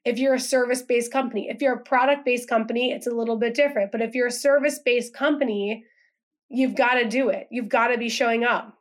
if 0.04 0.18
you're 0.18 0.34
a 0.34 0.40
service 0.40 0.82
based 0.82 1.12
company. 1.12 1.48
If 1.50 1.62
you're 1.62 1.76
a 1.76 1.84
product 1.84 2.26
based 2.26 2.50
company, 2.50 2.92
it's 2.92 3.08
a 3.08 3.14
little 3.14 3.38
bit 3.38 3.54
different. 3.54 3.92
But 3.92 4.02
if 4.02 4.16
you're 4.16 4.28
a 4.28 4.32
service 4.32 4.80
based 4.84 5.14
company, 5.14 5.86
you've 6.52 6.76
got 6.76 6.96
to 6.96 7.08
do 7.08 7.30
it. 7.30 7.48
You've 7.50 7.70
got 7.70 7.88
to 7.88 7.98
be 7.98 8.10
showing 8.10 8.44
up. 8.44 8.78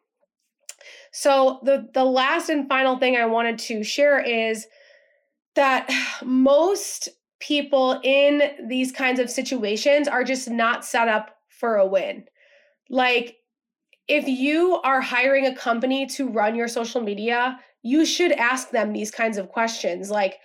So 1.12 1.60
the 1.62 1.88
the 1.92 2.04
last 2.04 2.48
and 2.48 2.68
final 2.68 2.98
thing 2.98 3.16
I 3.16 3.26
wanted 3.26 3.58
to 3.60 3.82
share 3.82 4.20
is 4.20 4.66
that 5.54 5.90
most 6.24 7.08
people 7.40 8.00
in 8.04 8.68
these 8.68 8.92
kinds 8.92 9.18
of 9.18 9.30
situations 9.30 10.06
are 10.06 10.24
just 10.24 10.48
not 10.48 10.84
set 10.84 11.08
up 11.08 11.36
for 11.48 11.76
a 11.76 11.86
win. 11.86 12.24
Like 12.88 13.36
if 14.08 14.26
you 14.28 14.80
are 14.82 15.00
hiring 15.00 15.46
a 15.46 15.54
company 15.54 16.06
to 16.06 16.28
run 16.28 16.54
your 16.54 16.68
social 16.68 17.00
media, 17.00 17.58
you 17.82 18.04
should 18.04 18.32
ask 18.32 18.70
them 18.70 18.92
these 18.92 19.10
kinds 19.10 19.38
of 19.38 19.48
questions 19.48 20.10
like 20.10 20.38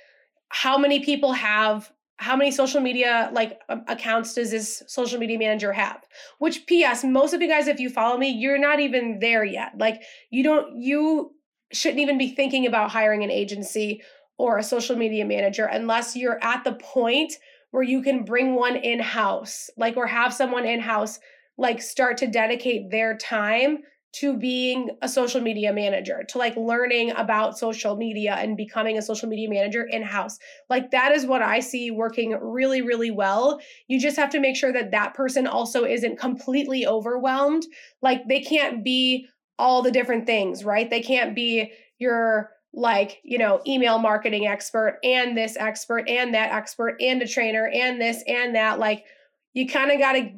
how 0.50 0.78
many 0.78 1.04
people 1.04 1.34
have 1.34 1.92
how 2.18 2.36
many 2.36 2.52
social 2.52 2.82
media 2.82 3.30
like 3.34 3.60
um, 3.70 3.84
accounts 3.88 4.34
does 4.34 4.52
this 4.52 4.84
social 4.88 5.20
media 5.20 5.38
manager 5.38 5.74
have? 5.74 6.04
Which 6.40 6.66
ps 6.66 7.04
most 7.04 7.34
of 7.34 7.42
you 7.42 7.48
guys 7.48 7.68
if 7.68 7.80
you 7.80 7.90
follow 7.90 8.18
me 8.18 8.30
you're 8.30 8.58
not 8.58 8.80
even 8.80 9.20
there 9.20 9.44
yet. 9.44 9.74
Like 9.78 10.02
you 10.30 10.44
don't 10.44 10.82
you 10.82 11.32
shouldn't 11.72 12.00
even 12.00 12.18
be 12.18 12.30
thinking 12.30 12.66
about 12.66 12.92
hiring 12.92 13.24
an 13.24 13.32
agency 13.32 14.02
or 14.38 14.58
a 14.58 14.64
social 14.64 14.96
media 14.96 15.26
manager 15.26 15.66
unless 15.66 16.16
you're 16.16 16.44
at 16.44 16.64
the 16.64 16.74
point 16.74 17.34
where 17.72 17.84
you 17.84 18.02
can 18.02 18.24
bring 18.24 18.56
one 18.56 18.76
in 18.76 19.00
house 19.00 19.70
like 19.78 19.98
or 19.98 20.08
have 20.08 20.34
someone 20.34 20.66
in 20.66 20.80
house 20.80 21.20
like 21.58 21.82
start 21.82 22.18
to 22.18 22.28
dedicate 22.28 22.92
their 22.92 23.18
time 23.18 23.80
to 24.20 24.38
being 24.38 24.92
a 25.02 25.10
social 25.10 25.42
media 25.42 25.74
manager, 25.74 26.24
to 26.30 26.38
like 26.38 26.56
learning 26.56 27.12
about 27.12 27.58
social 27.58 27.98
media 27.98 28.36
and 28.36 28.56
becoming 28.56 28.98
a 28.98 29.02
social 29.02 29.28
media 29.28 29.50
manager 29.50 29.84
in 29.84 30.02
house. 30.02 30.38
Like 30.70 30.92
that 30.92 31.12
is 31.12 31.26
what 31.26 31.42
I 31.42 31.60
see 31.60 31.92
working 31.92 32.32
really, 32.42 32.82
really 32.82 33.12
well. 33.12 33.60
You 33.88 34.00
just 34.00 34.16
have 34.16 34.30
to 34.30 34.40
make 34.40 34.56
sure 34.56 34.72
that 34.72 34.92
that 34.92 35.16
person 35.16 35.48
also 35.48 35.84
isn't 35.84 36.18
completely 36.18 36.88
overwhelmed. 36.88 37.66
Like 38.02 38.28
they 38.28 38.42
can't 38.42 38.84
be 38.84 39.28
all 39.60 39.82
the 39.82 39.92
different 39.92 40.26
things, 40.26 40.64
right? 40.64 40.90
They 40.90 41.02
can't 41.02 41.36
be 41.36 41.74
your 42.00 42.52
like, 42.74 43.20
you 43.24 43.38
know, 43.38 43.62
email 43.68 44.00
marketing 44.00 44.48
expert 44.48 45.00
and 45.04 45.38
this 45.38 45.58
expert 45.58 46.10
and 46.10 46.34
that 46.34 46.52
expert 46.52 46.96
and 47.02 47.22
a 47.22 47.28
trainer 47.28 47.70
and 47.74 48.00
this 48.00 48.24
and 48.28 48.56
that. 48.56 48.80
Like, 48.80 49.06
you 49.54 49.68
kind 49.68 49.92
of 49.92 50.00
got 50.00 50.14
to 50.14 50.30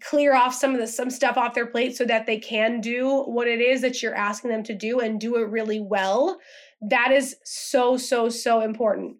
clear 0.00 0.34
off 0.34 0.54
some 0.54 0.74
of 0.74 0.80
the 0.80 0.86
some 0.86 1.10
stuff 1.10 1.36
off 1.36 1.54
their 1.54 1.66
plate 1.66 1.96
so 1.96 2.04
that 2.04 2.26
they 2.26 2.38
can 2.38 2.80
do 2.80 3.22
what 3.24 3.48
it 3.48 3.60
is 3.60 3.80
that 3.82 4.02
you're 4.02 4.14
asking 4.14 4.50
them 4.50 4.62
to 4.64 4.74
do 4.74 5.00
and 5.00 5.20
do 5.20 5.36
it 5.36 5.48
really 5.48 5.80
well. 5.80 6.38
That 6.80 7.12
is 7.12 7.36
so 7.44 7.96
so 7.96 8.28
so 8.28 8.60
important. 8.60 9.16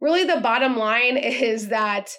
Really 0.00 0.24
the 0.24 0.40
bottom 0.40 0.76
line 0.76 1.16
is 1.16 1.68
that 1.68 2.16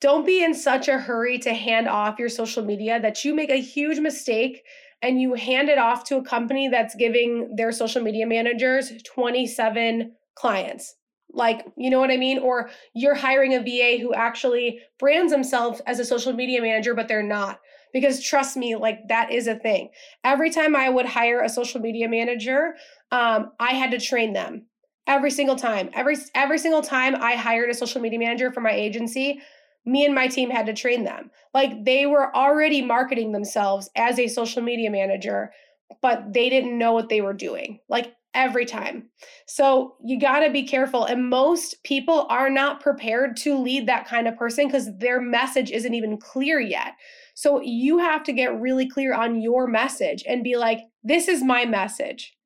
don't 0.00 0.24
be 0.24 0.42
in 0.42 0.54
such 0.54 0.88
a 0.88 0.98
hurry 0.98 1.38
to 1.40 1.52
hand 1.52 1.86
off 1.86 2.18
your 2.18 2.30
social 2.30 2.64
media 2.64 3.00
that 3.00 3.24
you 3.24 3.34
make 3.34 3.50
a 3.50 3.60
huge 3.60 3.98
mistake 3.98 4.62
and 5.02 5.20
you 5.20 5.34
hand 5.34 5.68
it 5.68 5.78
off 5.78 6.04
to 6.04 6.16
a 6.16 6.24
company 6.24 6.68
that's 6.68 6.94
giving 6.94 7.54
their 7.56 7.72
social 7.72 8.02
media 8.02 8.26
managers 8.26 8.92
27 9.04 10.12
clients 10.34 10.96
like, 11.32 11.64
you 11.76 11.90
know 11.90 12.00
what 12.00 12.10
I 12.10 12.16
mean? 12.16 12.38
Or 12.38 12.70
you're 12.94 13.14
hiring 13.14 13.54
a 13.54 13.60
VA 13.60 14.02
who 14.02 14.14
actually 14.14 14.80
brands 14.98 15.32
themselves 15.32 15.80
as 15.86 15.98
a 15.98 16.04
social 16.04 16.32
media 16.32 16.60
manager, 16.60 16.94
but 16.94 17.08
they're 17.08 17.22
not. 17.22 17.60
Because 17.92 18.22
trust 18.22 18.56
me, 18.56 18.76
like 18.76 19.08
that 19.08 19.32
is 19.32 19.46
a 19.46 19.56
thing. 19.56 19.90
Every 20.22 20.50
time 20.50 20.76
I 20.76 20.88
would 20.88 21.06
hire 21.06 21.40
a 21.40 21.48
social 21.48 21.80
media 21.80 22.08
manager, 22.08 22.74
um, 23.10 23.52
I 23.58 23.72
had 23.72 23.90
to 23.90 23.98
train 23.98 24.32
them 24.32 24.66
every 25.06 25.30
single 25.30 25.56
time. 25.56 25.90
Every 25.92 26.16
every 26.34 26.58
single 26.58 26.82
time 26.82 27.16
I 27.16 27.34
hired 27.34 27.68
a 27.68 27.74
social 27.74 28.00
media 28.00 28.18
manager 28.18 28.52
for 28.52 28.60
my 28.60 28.72
agency, 28.72 29.40
me 29.84 30.04
and 30.04 30.14
my 30.14 30.28
team 30.28 30.50
had 30.50 30.66
to 30.66 30.72
train 30.72 31.04
them. 31.04 31.30
Like 31.52 31.84
they 31.84 32.06
were 32.06 32.34
already 32.34 32.82
marketing 32.82 33.32
themselves 33.32 33.90
as 33.96 34.18
a 34.18 34.28
social 34.28 34.62
media 34.62 34.90
manager, 34.90 35.52
but 36.00 36.32
they 36.32 36.48
didn't 36.48 36.78
know 36.78 36.92
what 36.92 37.08
they 37.08 37.20
were 37.20 37.32
doing. 37.32 37.80
Like 37.88 38.14
every 38.34 38.64
time. 38.64 39.08
So 39.46 39.96
you 40.04 40.20
got 40.20 40.40
to 40.40 40.50
be 40.50 40.62
careful. 40.62 41.04
And 41.04 41.28
most 41.28 41.82
people 41.82 42.26
are 42.28 42.48
not 42.48 42.80
prepared 42.80 43.36
to 43.38 43.58
lead 43.58 43.86
that 43.88 44.06
kind 44.06 44.28
of 44.28 44.36
person 44.36 44.66
because 44.66 44.96
their 44.98 45.20
message 45.20 45.70
isn't 45.70 45.94
even 45.94 46.18
clear 46.18 46.60
yet. 46.60 46.92
So 47.34 47.60
you 47.60 47.98
have 47.98 48.22
to 48.24 48.32
get 48.32 48.60
really 48.60 48.88
clear 48.88 49.14
on 49.14 49.40
your 49.40 49.66
message 49.66 50.22
and 50.28 50.44
be 50.44 50.56
like, 50.56 50.80
this 51.02 51.26
is 51.26 51.42
my 51.42 51.64
message. 51.64 52.36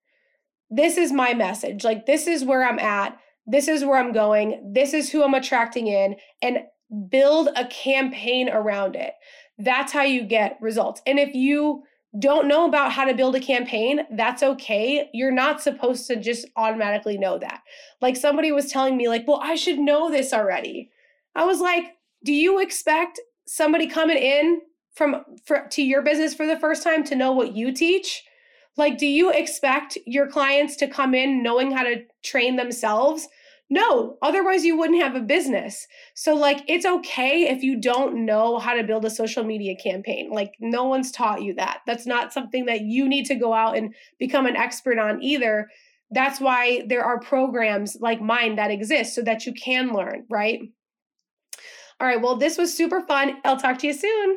This 0.70 0.96
is 0.96 1.12
my 1.12 1.34
message. 1.34 1.84
Like, 1.84 2.06
this 2.06 2.26
is 2.26 2.44
where 2.44 2.66
I'm 2.66 2.78
at. 2.78 3.18
This 3.46 3.68
is 3.68 3.84
where 3.84 3.98
I'm 3.98 4.12
going. 4.12 4.72
This 4.72 4.94
is 4.94 5.10
who 5.10 5.22
I'm 5.22 5.34
attracting 5.34 5.88
in, 5.88 6.16
and 6.40 6.60
build 7.08 7.50
a 7.56 7.66
campaign 7.66 8.48
around 8.48 8.96
it. 8.96 9.12
That's 9.58 9.92
how 9.92 10.02
you 10.02 10.24
get 10.24 10.58
results. 10.60 11.02
And 11.06 11.18
if 11.18 11.34
you 11.34 11.82
don't 12.18 12.48
know 12.48 12.66
about 12.66 12.92
how 12.92 13.04
to 13.04 13.14
build 13.14 13.34
a 13.34 13.40
campaign, 13.40 14.02
that's 14.12 14.42
okay. 14.42 15.10
You're 15.12 15.32
not 15.32 15.60
supposed 15.60 16.06
to 16.06 16.16
just 16.16 16.46
automatically 16.56 17.18
know 17.18 17.38
that. 17.38 17.62
Like 18.00 18.16
somebody 18.16 18.52
was 18.52 18.70
telling 18.70 18.96
me 18.96 19.08
like, 19.08 19.26
"Well, 19.26 19.40
I 19.42 19.56
should 19.56 19.78
know 19.78 20.10
this 20.10 20.32
already." 20.32 20.90
I 21.34 21.44
was 21.44 21.60
like, 21.60 21.96
"Do 22.24 22.32
you 22.32 22.60
expect 22.60 23.20
somebody 23.46 23.86
coming 23.86 24.16
in 24.16 24.60
from 24.94 25.24
for, 25.44 25.66
to 25.70 25.82
your 25.82 26.02
business 26.02 26.34
for 26.34 26.46
the 26.46 26.58
first 26.58 26.82
time 26.82 27.04
to 27.04 27.16
know 27.16 27.32
what 27.32 27.56
you 27.56 27.72
teach? 27.72 28.24
Like, 28.76 28.98
do 28.98 29.06
you 29.06 29.30
expect 29.30 29.98
your 30.06 30.26
clients 30.26 30.76
to 30.76 30.88
come 30.88 31.14
in 31.14 31.42
knowing 31.42 31.70
how 31.70 31.84
to 31.84 32.04
train 32.22 32.56
themselves? 32.56 33.28
No, 33.70 34.18
otherwise 34.20 34.64
you 34.64 34.76
wouldn't 34.76 35.02
have 35.02 35.16
a 35.16 35.20
business. 35.20 35.86
So, 36.14 36.34
like, 36.34 36.62
it's 36.68 36.84
okay 36.84 37.48
if 37.48 37.62
you 37.62 37.80
don't 37.80 38.26
know 38.26 38.58
how 38.58 38.74
to 38.74 38.84
build 38.84 39.04
a 39.04 39.10
social 39.10 39.42
media 39.42 39.74
campaign. 39.74 40.30
Like, 40.30 40.52
no 40.60 40.84
one's 40.84 41.10
taught 41.10 41.42
you 41.42 41.54
that. 41.54 41.80
That's 41.86 42.06
not 42.06 42.32
something 42.32 42.66
that 42.66 42.82
you 42.82 43.08
need 43.08 43.24
to 43.26 43.34
go 43.34 43.54
out 43.54 43.76
and 43.76 43.94
become 44.18 44.46
an 44.46 44.56
expert 44.56 44.98
on 44.98 45.22
either. 45.22 45.68
That's 46.10 46.40
why 46.40 46.84
there 46.88 47.02
are 47.02 47.18
programs 47.18 47.96
like 48.00 48.20
mine 48.20 48.56
that 48.56 48.70
exist 48.70 49.14
so 49.14 49.22
that 49.22 49.46
you 49.46 49.54
can 49.54 49.92
learn, 49.92 50.26
right? 50.28 50.60
All 52.00 52.06
right, 52.06 52.20
well, 52.20 52.36
this 52.36 52.58
was 52.58 52.76
super 52.76 53.00
fun. 53.00 53.38
I'll 53.44 53.56
talk 53.56 53.78
to 53.78 53.86
you 53.86 53.94
soon. 53.94 54.36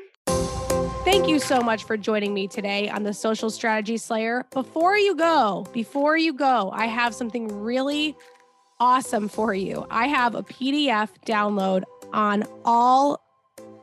Thank 1.03 1.27
you 1.27 1.39
so 1.39 1.61
much 1.61 1.83
for 1.83 1.97
joining 1.97 2.33
me 2.33 2.47
today 2.47 2.89
on 2.89 3.03
the 3.03 3.13
Social 3.13 3.49
Strategy 3.49 3.97
Slayer. 3.97 4.45
Before 4.51 4.97
you 4.97 5.15
go, 5.15 5.65
before 5.73 6.17
you 6.17 6.33
go, 6.33 6.71
I 6.73 6.85
have 6.85 7.13
something 7.13 7.47
really 7.47 8.15
awesome 8.79 9.27
for 9.27 9.53
you. 9.53 9.85
I 9.89 10.07
have 10.07 10.35
a 10.35 10.43
PDF 10.43 11.09
download 11.25 11.83
on 12.13 12.45
all 12.65 13.21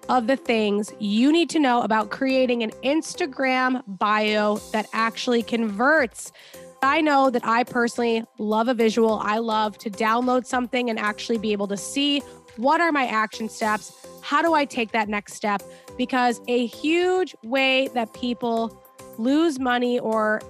of 0.08 0.26
the 0.26 0.36
things 0.36 0.92
you 0.98 1.32
need 1.32 1.48
to 1.50 1.58
know 1.58 1.82
about 1.82 2.10
creating 2.10 2.62
an 2.62 2.70
Instagram 2.82 3.82
bio 3.86 4.56
that 4.72 4.86
actually 4.92 5.42
converts. 5.42 6.30
I 6.82 7.00
know 7.00 7.30
that 7.30 7.44
I 7.44 7.64
personally 7.64 8.24
love 8.38 8.68
a 8.68 8.74
visual. 8.74 9.18
I 9.22 9.38
love 9.38 9.78
to 9.78 9.90
download 9.90 10.44
something 10.44 10.90
and 10.90 10.98
actually 10.98 11.38
be 11.38 11.52
able 11.52 11.68
to 11.68 11.76
see 11.76 12.20
what 12.56 12.80
are 12.80 12.92
my 12.92 13.06
action 13.06 13.48
steps? 13.48 14.06
How 14.22 14.42
do 14.42 14.54
I 14.54 14.64
take 14.64 14.92
that 14.92 15.08
next 15.08 15.34
step? 15.34 15.62
Because 15.96 16.40
a 16.46 16.66
huge 16.66 17.34
way 17.42 17.88
that 17.94 18.12
people 18.14 18.80
lose 19.18 19.58
money 19.58 19.98
or 19.98 20.40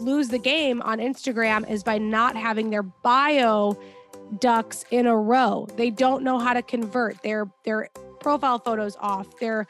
lose 0.00 0.28
the 0.28 0.38
game 0.38 0.82
on 0.82 0.98
Instagram 0.98 1.68
is 1.68 1.82
by 1.82 1.98
not 1.98 2.36
having 2.36 2.70
their 2.70 2.82
bio 2.82 3.78
ducks 4.40 4.84
in 4.90 5.06
a 5.06 5.16
row. 5.16 5.66
They 5.76 5.90
don't 5.90 6.22
know 6.22 6.38
how 6.38 6.52
to 6.52 6.62
convert. 6.62 7.22
Their 7.22 7.50
their 7.64 7.88
profile 8.20 8.58
photos 8.58 8.96
off. 9.00 9.38
Their 9.38 9.66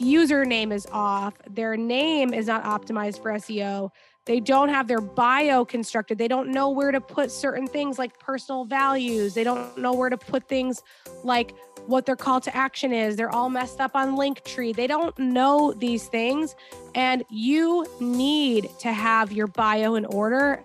username 0.00 0.72
is 0.72 0.86
off. 0.92 1.34
Their 1.48 1.76
name 1.76 2.32
is 2.32 2.46
not 2.46 2.64
optimized 2.64 3.22
for 3.22 3.32
SEO. 3.32 3.90
They 4.26 4.38
don't 4.38 4.68
have 4.68 4.86
their 4.86 5.00
bio 5.00 5.64
constructed. 5.64 6.18
They 6.18 6.28
don't 6.28 6.50
know 6.50 6.70
where 6.70 6.92
to 6.92 7.00
put 7.00 7.30
certain 7.30 7.66
things 7.66 7.98
like 7.98 8.18
personal 8.18 8.64
values. 8.64 9.34
They 9.34 9.44
don't 9.44 9.76
know 9.78 9.92
where 9.92 10.10
to 10.10 10.18
put 10.18 10.48
things 10.48 10.82
like 11.24 11.54
what 11.86 12.06
their 12.06 12.16
call 12.16 12.40
to 12.40 12.56
action 12.56 12.92
is. 12.92 13.16
They're 13.16 13.30
all 13.30 13.50
messed 13.50 13.80
up 13.80 13.94
on 13.94 14.16
Linktree. 14.16 14.74
They 14.74 14.86
don't 14.86 15.16
know 15.18 15.72
these 15.72 16.08
things. 16.08 16.54
And 16.94 17.24
you 17.30 17.86
need 18.00 18.70
to 18.80 18.92
have 18.92 19.32
your 19.32 19.46
bio 19.46 19.94
in 19.94 20.04
order 20.06 20.64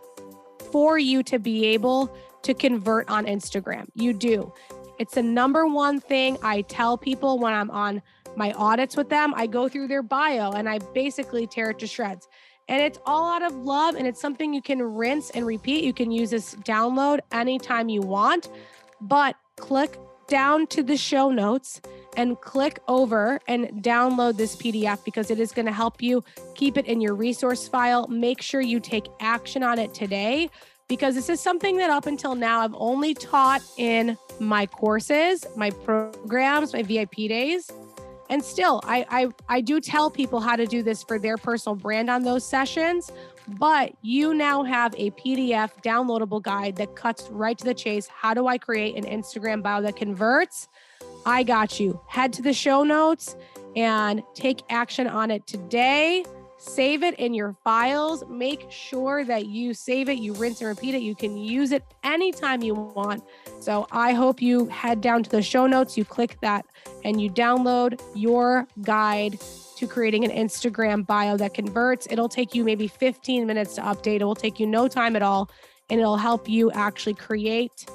for 0.71 0.97
you 0.97 1.23
to 1.23 1.39
be 1.39 1.65
able 1.67 2.15
to 2.43 2.54
convert 2.54 3.10
on 3.10 3.25
Instagram. 3.25 3.88
You 3.95 4.13
do. 4.13 4.54
It's 4.99 5.15
the 5.15 5.23
number 5.23 5.67
one 5.67 5.99
thing 5.99 6.38
I 6.41 6.62
tell 6.62 6.97
people 6.97 7.39
when 7.39 7.54
I'm 7.54 7.71
on 7.71 8.01
my 8.36 8.51
audits 8.54 8.95
with 8.95 9.10
them. 9.10 9.34
I 9.36 9.47
go 9.47 9.67
through 9.67 9.88
their 9.88 10.04
bio 10.04 10.51
and 10.51 10.69
I 10.69 10.80
basically 10.93 11.47
tear 11.47 11.71
it 11.71 11.80
to 11.80 11.88
shreds. 11.88 12.28
And 12.67 12.82
it's 12.82 12.99
all 13.06 13.32
out 13.32 13.43
of 13.43 13.56
love 13.56 13.95
and 13.95 14.08
it's 14.08 14.19
something 14.19 14.54
you 14.54 14.62
can 14.62 14.82
rinse 14.82 15.30
and 15.32 15.45
repeat. 15.45 15.84
You 15.84 15.93
can 15.93 16.12
use 16.12 16.32
this 16.32 16.56
download 16.56 17.19
anytime 17.32 17.89
you 17.89 18.01
want, 18.01 18.49
but 19.01 19.36
click 19.58 19.97
down 20.28 20.68
to 20.68 20.84
the 20.84 20.98
show 20.98 21.30
notes 21.30 21.82
and 22.18 22.40
click 22.42 22.80
over 22.88 23.40
and 23.48 23.84
download 23.84 24.38
this 24.38 24.56
PDF 24.56 25.04
because 25.04 25.30
it 25.30 25.40
is 25.40 25.52
going 25.52 25.66
to 25.66 25.72
help 25.72 26.02
you 26.02 26.24
keep 26.56 26.78
it 26.78 26.86
in 26.86 27.02
your 27.02 27.16
resource 27.16 27.68
file. 27.68 28.08
Make 28.08 28.42
sure 28.42 28.62
you 28.62 28.80
take 28.80 29.08
action 29.20 29.64
on 29.64 29.80
it 29.80 29.94
today 29.94 30.50
because 30.88 31.16
this 31.16 31.30
is 31.30 31.40
something 31.40 31.78
that 31.78 31.90
up 31.90 32.06
until 32.06 32.36
now 32.36 32.62
I've 32.62 32.76
only 32.76 33.14
taught 33.14 33.62
in 33.78 34.18
my 34.40 34.66
courses, 34.66 35.46
my 35.56 35.72
programs, 35.72 36.74
my 36.74 36.84
VIP 36.84 37.16
days. 37.28 37.72
And 38.30 38.44
still, 38.44 38.82
I, 38.86 39.06
I 39.10 39.28
I 39.48 39.62
do 39.62 39.80
tell 39.80 40.10
people 40.10 40.40
how 40.40 40.56
to 40.56 40.66
do 40.66 40.82
this 40.82 41.04
for 41.04 41.20
their 41.20 41.38
personal 41.38 41.76
brand 41.76 42.10
on 42.10 42.24
those 42.24 42.44
sessions, 42.44 43.12
but 43.47 43.93
you 44.01 44.34
now 44.34 44.63
have 44.63 44.93
a 44.97 45.12
PDF 45.12 45.71
downloadable 45.84 46.41
guide 46.41 46.75
that 46.77 46.95
cuts 46.95 47.29
right 47.31 47.58
to 47.58 47.63
the 47.63 47.73
chase. 47.73 48.08
How 48.08 48.34
do 48.34 48.47
I 48.47 48.58
create 48.58 48.95
an 48.95 49.05
Instagram 49.05 49.62
bio 49.62 49.81
that 49.81 49.95
converts? 49.95 50.67
I 51.25 51.43
got 51.43 51.79
you. 51.79 51.99
Head 52.08 52.34
to 52.34 52.41
the 52.41 52.53
show 52.53 52.84
notes 52.84 53.36
and 53.75 54.23
take 54.34 54.62
action 54.69 55.08
on 55.08 55.31
it 55.31 55.45
today. 55.47 56.25
Save 56.58 57.03
it 57.03 57.15
in 57.19 57.34
your 57.34 57.55
files. 57.63 58.23
Make 58.29 58.71
sure 58.71 59.23
that 59.25 59.47
you 59.47 59.73
save 59.73 60.10
it, 60.10 60.17
you 60.17 60.34
rinse 60.34 60.62
and 60.62 60.69
repeat 60.69 60.95
it. 60.95 61.01
You 61.01 61.13
can 61.13 61.38
use 61.38 61.71
it 61.71 61.84
anytime 62.03 62.63
you 62.63 62.73
want. 62.73 63.23
So 63.60 63.88
I 63.91 64.13
hope 64.13 64.41
you 64.41 64.67
head 64.67 65.01
down 65.01 65.23
to 65.23 65.29
the 65.29 65.41
show 65.41 65.67
notes, 65.67 65.97
you 65.97 66.05
click 66.05 66.38
that, 66.41 66.65
and 67.03 67.21
you 67.21 67.29
download 67.29 68.01
your 68.15 68.67
guide 68.81 69.38
to 69.78 69.88
creating 69.88 70.24
an 70.24 70.32
Instagram 70.32 71.06
bio 71.06 71.38
that 71.38 71.54
converts. 71.54 72.08
It'll 72.10 72.30
take 72.30 72.56
you 72.56 72.64
maybe 72.64 72.88
15 72.88 73.46
minutes 73.46 73.76
to 73.76 73.82
update. 73.82 74.22
It 74.22 74.26
will 74.26 74.36
take 74.36 74.60
you 74.60 74.68
no 74.68 74.88
time 74.88 75.16
at 75.16 75.22
all, 75.22 75.50
and 75.90 76.00
it'll 76.00 76.18
help 76.18 76.50
you 76.50 76.72
actually 76.72 77.14
create 77.14 77.86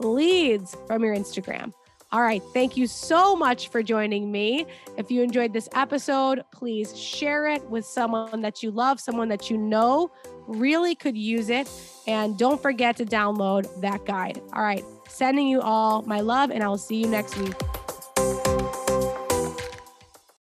leads 0.00 0.76
from 0.86 1.02
your 1.02 1.14
Instagram. 1.14 1.72
All 2.10 2.22
right. 2.22 2.42
Thank 2.54 2.76
you 2.76 2.86
so 2.86 3.36
much 3.36 3.68
for 3.68 3.82
joining 3.82 4.32
me. 4.32 4.64
If 4.96 5.10
you 5.10 5.22
enjoyed 5.22 5.52
this 5.52 5.68
episode, 5.74 6.42
please 6.52 6.98
share 6.98 7.48
it 7.48 7.62
with 7.68 7.84
someone 7.84 8.40
that 8.40 8.62
you 8.62 8.70
love, 8.70 8.98
someone 8.98 9.28
that 9.28 9.50
you 9.50 9.58
know 9.58 10.10
really 10.46 10.94
could 10.94 11.18
use 11.18 11.50
it. 11.50 11.68
And 12.06 12.38
don't 12.38 12.62
forget 12.62 12.96
to 12.96 13.04
download 13.04 13.68
that 13.82 14.06
guide. 14.06 14.40
All 14.54 14.62
right. 14.62 14.84
Sending 15.06 15.48
you 15.48 15.60
all 15.60 16.00
my 16.02 16.20
love, 16.20 16.50
and 16.50 16.62
I 16.62 16.68
will 16.68 16.78
see 16.78 16.96
you 16.96 17.08
next 17.08 17.36
week. 17.36 17.54